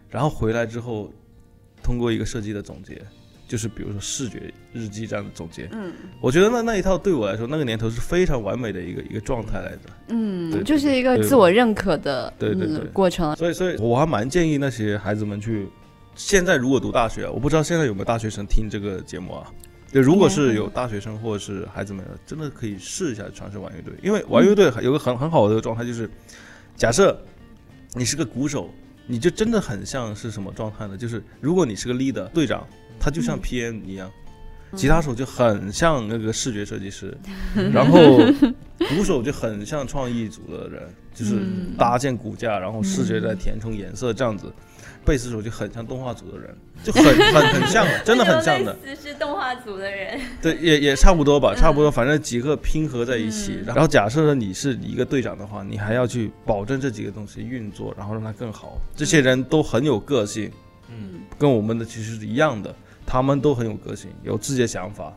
[0.09, 1.12] 然后回来之后，
[1.82, 3.03] 通过一个设计的总结，
[3.46, 4.42] 就是比如说视觉
[4.72, 9.80] 日记这样的总结，嗯我觉得那那一套对我来说，那个年头是非常完美的一个一个状态来的。
[10.09, 13.34] 嗯，对就是一个自我认可的对对对嗯过程。
[13.36, 15.66] 所以，所以我还蛮建议那些孩子们去，
[16.19, 19.47] 现在如果读大学啊，我不知道现在有没有大学生听这个节目啊。
[19.93, 26.11] 对，如果是有大学生或者是孩子们，真的可以试一下尝试玩乐队，因为玩乐队有个很很好的一个状态，就是
[26.77, 27.16] 假设
[27.95, 28.69] 你是个鼓手，
[29.07, 30.97] 你就真的很像是什么状态呢？
[30.97, 32.66] 就是如果你是个 leader 队长，
[32.99, 34.11] 他就像嗯 PM 一样，
[34.75, 37.16] 吉他手就很像那个视觉设计师，
[37.73, 38.19] 然后
[38.91, 40.83] 鼓手就很像创意组的人，
[41.14, 44.53] 就是嗯搭建骨架，然后视觉在填充颜色这样子。
[45.09, 46.54] 贝斯手就很像动画组的人，
[46.84, 48.76] 就很很很像， 真的很像的。
[48.94, 50.20] 是动画组的人。
[50.42, 53.54] 对，也也差不多吧，差不多，反正几个拼合在一起。
[53.61, 58.78] 嗯然后假设你是一个队长的话，你还要去保证这几个东西运作，然后让它更好。
[58.94, 60.50] 这些人都很有个性，
[60.90, 62.74] 嗯，跟我们的其实是一样的，
[63.06, 65.12] 他们都很有个性，有自己的想法。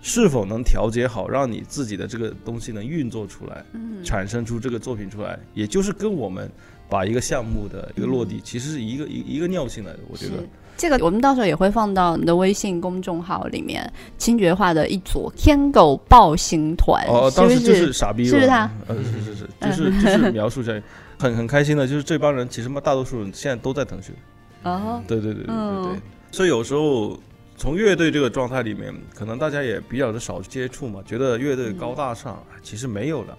[0.00, 6.48] 是否能调节好，让你自己的这个东西能运作出来，嗯产生出这个作品出来，也就是跟我们
[6.88, 9.98] 把一个项目的一个落地，其实是一个一一个尿性来的。
[10.08, 10.34] 我觉得，
[10.76, 18.70] 这个我们到时候也会放到你的微信公众号里面，清觉化的一组天狗暴行团，哦，当时就是傻逼了，是不是他？
[18.86, 20.72] 呃，是是是，就是就是 描述一下，
[21.18, 24.14] 很很开心的，就是这帮人其实嘛，大多数人现在都在腾讯。
[24.62, 27.18] 哦，对对对对对所以有时候
[27.56, 33.36] 从乐队这个状态里面，可能大家也比较的少接触嘛，觉得乐队高大上，其实没有的，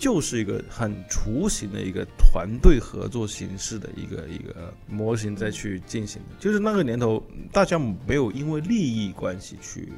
[0.00, 6.34] 就是一个很雏形的一个团队合作形式的一个一个模型再去进行的。
[6.40, 7.22] 就是那个年头，
[7.52, 9.92] 大家没有因为利益关系去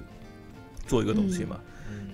[0.86, 1.58] 做一个东西嘛，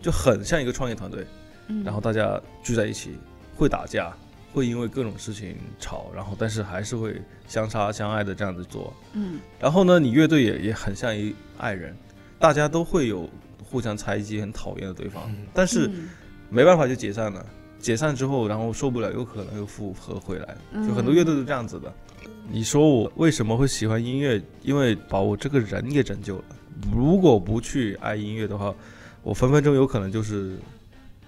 [0.03, 1.27] 就很像一个创业团队，
[1.69, 3.17] 嗯然后大家聚在一起
[3.57, 4.15] 会打架。
[4.51, 11.95] 会因为各种事情吵，然后但是还是会相杀相爱的这样子做，嗯然后呢，你乐队也也很像一爱人，
[12.39, 13.29] 大家都会有
[13.63, 16.09] 互相猜忌、很讨厌的对方，嗯但是嗯
[16.49, 17.45] 没办法就解散了。
[17.79, 20.57] 解散之后，然后受不了，有可能又复合回来，
[20.87, 21.93] 就很多乐队都这样子的。
[22.51, 24.41] 你说我为什么会喜欢音乐？
[24.63, 26.45] 因为把我这个人给拯救了。
[26.95, 28.75] 如果不去爱音乐的话，
[29.23, 30.57] 我分分钟有可能就是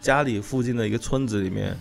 [0.01, 1.77] 家里附近的一个村子里面，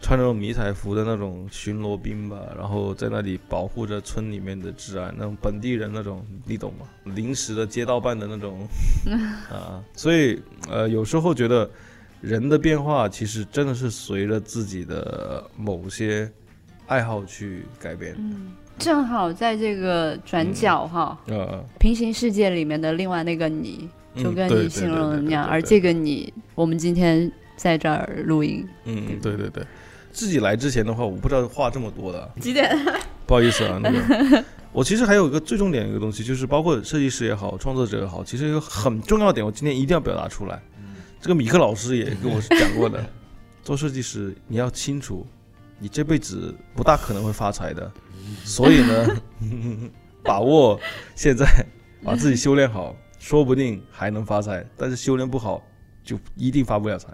[0.00, 6.86] 穿那种迷彩服的那种巡逻兵吧，然后在那里保护着村里面的治安，那种本地人那种，你懂吗？
[7.04, 8.66] 临时的街道办的那种
[9.50, 11.68] 啊，所以呃，有时候觉得
[12.20, 16.30] 人的变化其实真的是随着自己的某些
[16.86, 18.14] 爱好去改变。
[18.18, 29.64] 嗯，正好在这个转角哈，呃，平行世界里面的另外那个你，就跟你形容的那样，而这个你，我们今天在这儿录音，嗯，对对对，
[30.12, 32.76] 自己来之前的话，我不知道话这么多的，几点？
[33.26, 40.60] 不好意思啊，那个，我其实还有一个最重点一个东西，就是包括设计师也好，创作者也好，其实有很重要的点，我今天一定要表达出来。
[41.20, 43.04] 这个米克老师也跟我讲过的，
[43.62, 45.26] 做设计师你要清楚，
[45.78, 47.90] 你这辈子不大可能会发财的，
[48.44, 49.06] 所以呢，
[50.24, 50.80] 把握
[51.14, 51.46] 现在，
[52.02, 55.62] 把自己修炼好，说不定还能发财，但是修炼不好，
[56.02, 57.08] 就一定发不了财。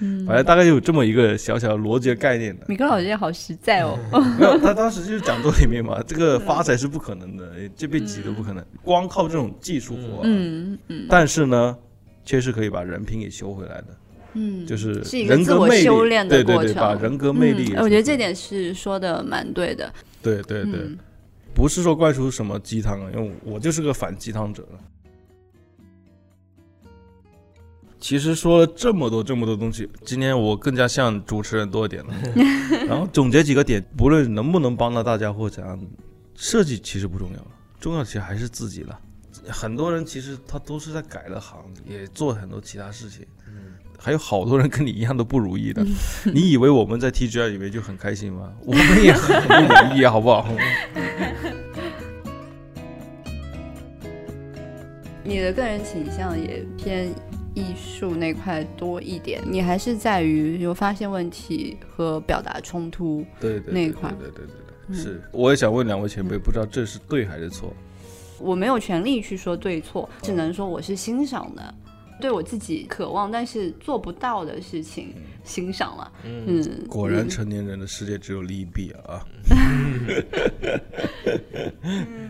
[0.00, 2.66] 嗯，反正大概有这么一个小小的逻辑的概念的。
[2.68, 3.96] 米克老师也好实在哦。
[4.36, 11.78] 没有，他当时就是讲座里面嘛，这个发财是不可能的，这辈子都不可能，光靠这种技术活啊、嗯嗯但是呢，
[12.24, 13.86] 却是可以把人品给修回来的，
[14.34, 16.74] 嗯，就是是一个自我人格魅力，修炼的对对对，过程。
[16.74, 19.92] 把人格魅力我觉得这点是说的蛮对的。
[20.22, 20.98] 对对对，嗯
[21.52, 24.66] 不是说灌输什么鸡汤啊，因为我就是个反鸡汤者。
[28.00, 32.14] 其实说了这么多这么多东西，今天我更加像主持人多一点了。
[32.86, 35.80] 然后总结几个点，不论能不能帮到大家或怎样，
[36.34, 37.46] 设计其实不重要了，
[37.80, 39.00] 重要的其实还是自己了。
[39.48, 43.26] 很多人其实他都是在改了行，也做很多其他事情。
[43.46, 45.84] 嗯，还有好多人跟你一样都不如意的。
[46.32, 48.52] 你以为我们在 TGI 里面就很开心吗？
[48.64, 50.48] 我们也很不如意，好不好？
[55.26, 57.08] 你的个人倾向也偏
[57.54, 63.24] 艺术那块多一点，你还是在于有发现问题和表达冲突。
[63.40, 64.56] 对对对那一块对对对对对
[64.88, 65.22] 对，是。
[65.32, 67.72] 我也想问两位前辈，不知道这是对还是错？
[68.38, 71.74] 我没有权利去说对错，只能说我是欣赏的，
[72.24, 75.12] 对我自己渴望但是做不到的事情
[75.44, 76.10] 欣赏了。
[76.24, 79.20] 嗯嗯，果然嗯成年人的世界只有利弊啊！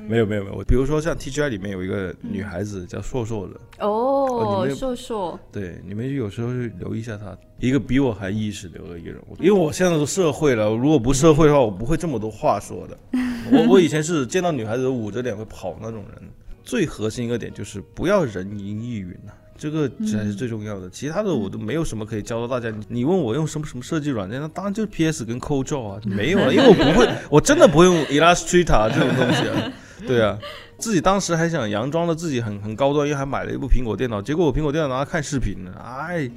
[0.08, 9.36] 没有没有没有，比如说像 TGI 里面有一个女孩子叫硕硕的，哦硕硕，对，你们有时候去留意一下她，一个比我还意识流的一个人物。
[9.38, 12.98] 因为我现在都社会了，如果不社会的话，我不会这么多话说的。
[13.52, 16.28] 我我以前是见到女孩子捂着脸会跑那种人。
[16.64, 20.90] 最核心一个点就是不要人云亦云呐、这个才是最重要的。
[20.90, 22.74] 其他的我都没有什么可以教到大家。
[22.76, 29.72] 你你问我用什么什么设计软件，那当然就是 PS 跟 CodeDraw 啊， 没有了，因为我不会，我真的不会用 Illustrator 这种东西啊。
[30.06, 30.38] 对啊，
[30.76, 36.28] 自己当时还想佯装的自己很很高端，又还买了一部苹果电脑，结果我苹果电脑拿来看视频呢，哎，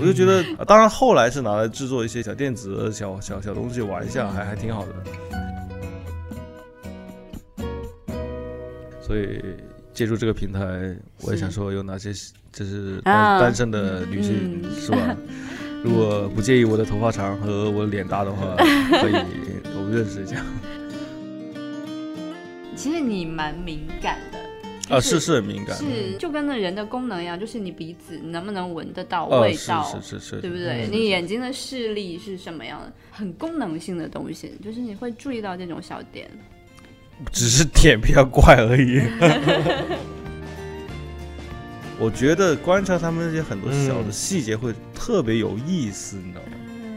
[0.00, 4.94] 我就觉得，呃当然后来是拿来制作一些小电子、小小小东西玩一下，还还挺好的。
[9.02, 9.42] 所以
[9.92, 12.10] 借助这个平台，我也想说有哪些
[12.52, 15.16] 就是单、啊单身的女性、嗯是吧？
[15.82, 18.54] 如果不介意我的头发长和我脸大的话，
[19.00, 19.14] 可以
[19.76, 20.44] 我们认识一下
[22.76, 24.38] 其实你蛮敏感的。
[24.94, 30.88] 啊，是是很敏感，是，就跟那人的功能一样，就是你鼻子能不能闻得到味道，是是是，对不对？
[30.90, 32.92] 你眼睛的视力是什么样的？
[33.12, 36.28] 很功能性的东西，就是你会注意到这种小点。
[37.32, 39.00] 只是点比较怪而已。
[42.00, 46.52] 我觉得观察他们那些很多小的嗯细节会特别有意思，你知道吗？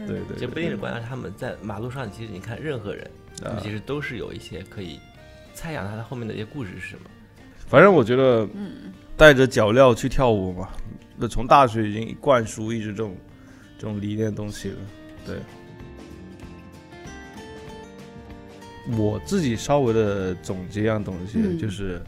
[0.06, 3.10] 对对对，就不一定是观察他们在马路上，其实你看任何人，
[3.42, 4.98] 他啊们其实都是有一些可以
[5.52, 7.02] 猜想他的后面的一些故事是什么。
[7.66, 10.70] 反正我觉得嗯，带着脚镣去跳舞嘛，
[11.18, 13.14] 那从大学已经灌输一直这种
[13.78, 14.76] 这种理念东西了。
[15.26, 15.36] 对，
[18.96, 22.02] 我自己稍微的总结一样东西，嗯就是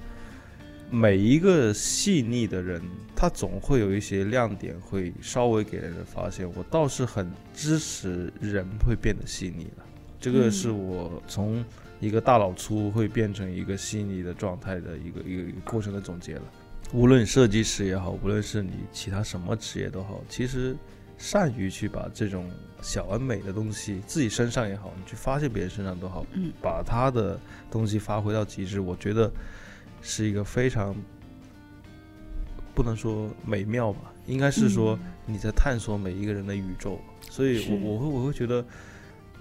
[0.90, 2.80] 每一个细腻的人，
[3.14, 6.48] 他总会有一些亮点会稍微给人发现。
[6.54, 9.82] 我倒是很支持人会变得细腻的，
[10.20, 11.64] 这个嗯是我从
[11.98, 16.42] 一个大老粗会变成一个细腻的状态的一个一个一个过程的总结了。
[16.92, 20.76] 无论设计师也好，无论是你其他什么职业都好，其实
[21.18, 22.48] 善于去把这种
[22.80, 29.28] 小而美的东西，自己身上也好，你去发现别人身上都好，嗯，把他的东西发挥到极致，我觉得
[30.06, 30.94] 是一个非常
[32.74, 36.98] 不能说美妙吧，应该是说你在探索每一个人的宇宙，
[37.28, 38.64] 所以是我我会我会觉得。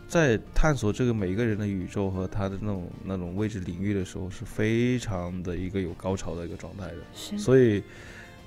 [0.07, 7.37] 在探索这个每一个人的宇宙和他的那种那种位置领域的时候，是非常的一个有高潮的一个状态的。
[7.39, 7.81] 所以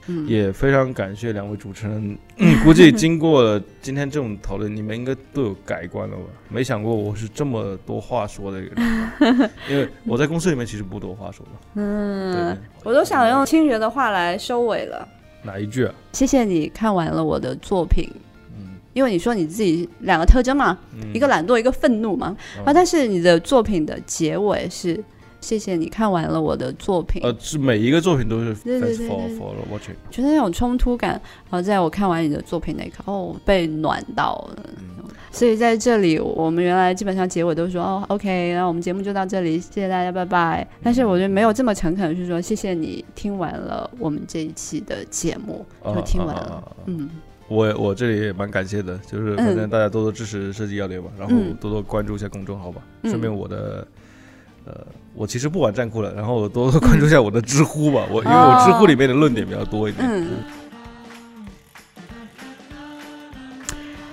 [0.08, 2.18] 嗯，也非常感谢两位主持人。
[2.38, 6.22] 嗯 估计经过了今天这种讨论，你们应该都有改观了吧？
[6.48, 11.52] 没想过我是这么多话说的一个人， 因为我在公司里面其实不多话说的。
[11.74, 15.06] 嗯，我都想用清源的话来收尾了。
[15.42, 15.94] 哪一句啊？
[16.12, 18.10] 谢谢你看完了我的作品，
[18.56, 22.36] 嗯，因为你说你自己两个特征嘛，嗯一个懒惰，一个愤怒嘛。
[22.58, 25.02] 嗯啊，但是你的作品的结尾是
[25.40, 29.94] 谢谢你看完了我的作品，呃，是每一个作品都是 thanks 对 for for watching。
[30.10, 31.12] 觉得那种冲突感，
[31.50, 34.64] 然后在我看完你的作品那一刻，哦，被暖到了。
[34.78, 34.84] 嗯
[35.30, 40.66] 所以在这里，我们原来基本上结尾都说哦，OK，那我们节目就到这里，谢谢大家，拜拜。
[40.82, 47.10] 但是我觉得没有这么诚恳，是说谢谢你听完了我们这一期的节目，啊就听完啊啊啊了啊，嗯，
[47.46, 53.86] 我我这里也蛮感谢的，就是反正大家多多支持设计要点吧，然后嗯多多关注一下公众号吧，嗯顺便我的。
[54.64, 54.86] 呃，
[55.18, 60.08] 我其实不玩站酷了，然后多多关注一下我的知乎吧，我因为我知乎里面的论点比较多一点。
[60.08, 60.28] 嗯。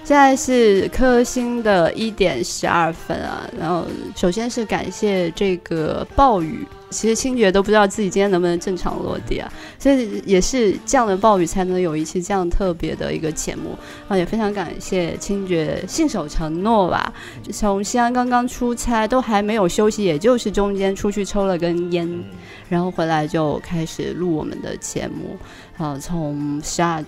[0.03, 3.85] 现在是颗星的一点十二分啊，然后
[4.15, 6.65] 首先是感谢这个暴雨，
[6.95, 13.77] 其实清觉都不知道自己今天能不能正常落地啊，所以也是这样的暴雨才能有一期这样特别的一个节目。
[14.07, 17.13] 啊，也非常感谢清觉信守承诺吧，
[17.51, 22.23] 从西安刚刚出差都还没有休息，也就是中间出去抽了根烟，嗯，
[22.69, 25.37] 然后回来就开始录我们的节目，
[25.77, 27.03] 呃，从十二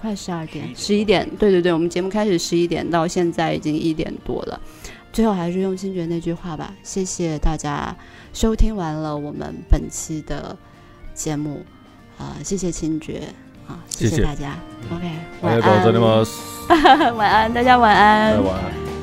[0.00, 4.60] 快十二点，十一点，对对对，我们节目开始十一点，到现在已经一点多了。
[5.12, 7.94] 最后还是用清觉那句话吧，谢谢大家
[8.33, 10.57] 收听完了我们本期的
[11.13, 11.65] 节目。
[12.17, 13.31] 啊、谢谢清觉
[13.67, 14.57] 啊，谢谢谢大家。
[14.91, 15.07] OK，
[15.43, 17.13] あり晚がとうござい安，ます。
[17.13, 18.33] 晚安，大家晚安。
[18.37, 19.00] 拜拜。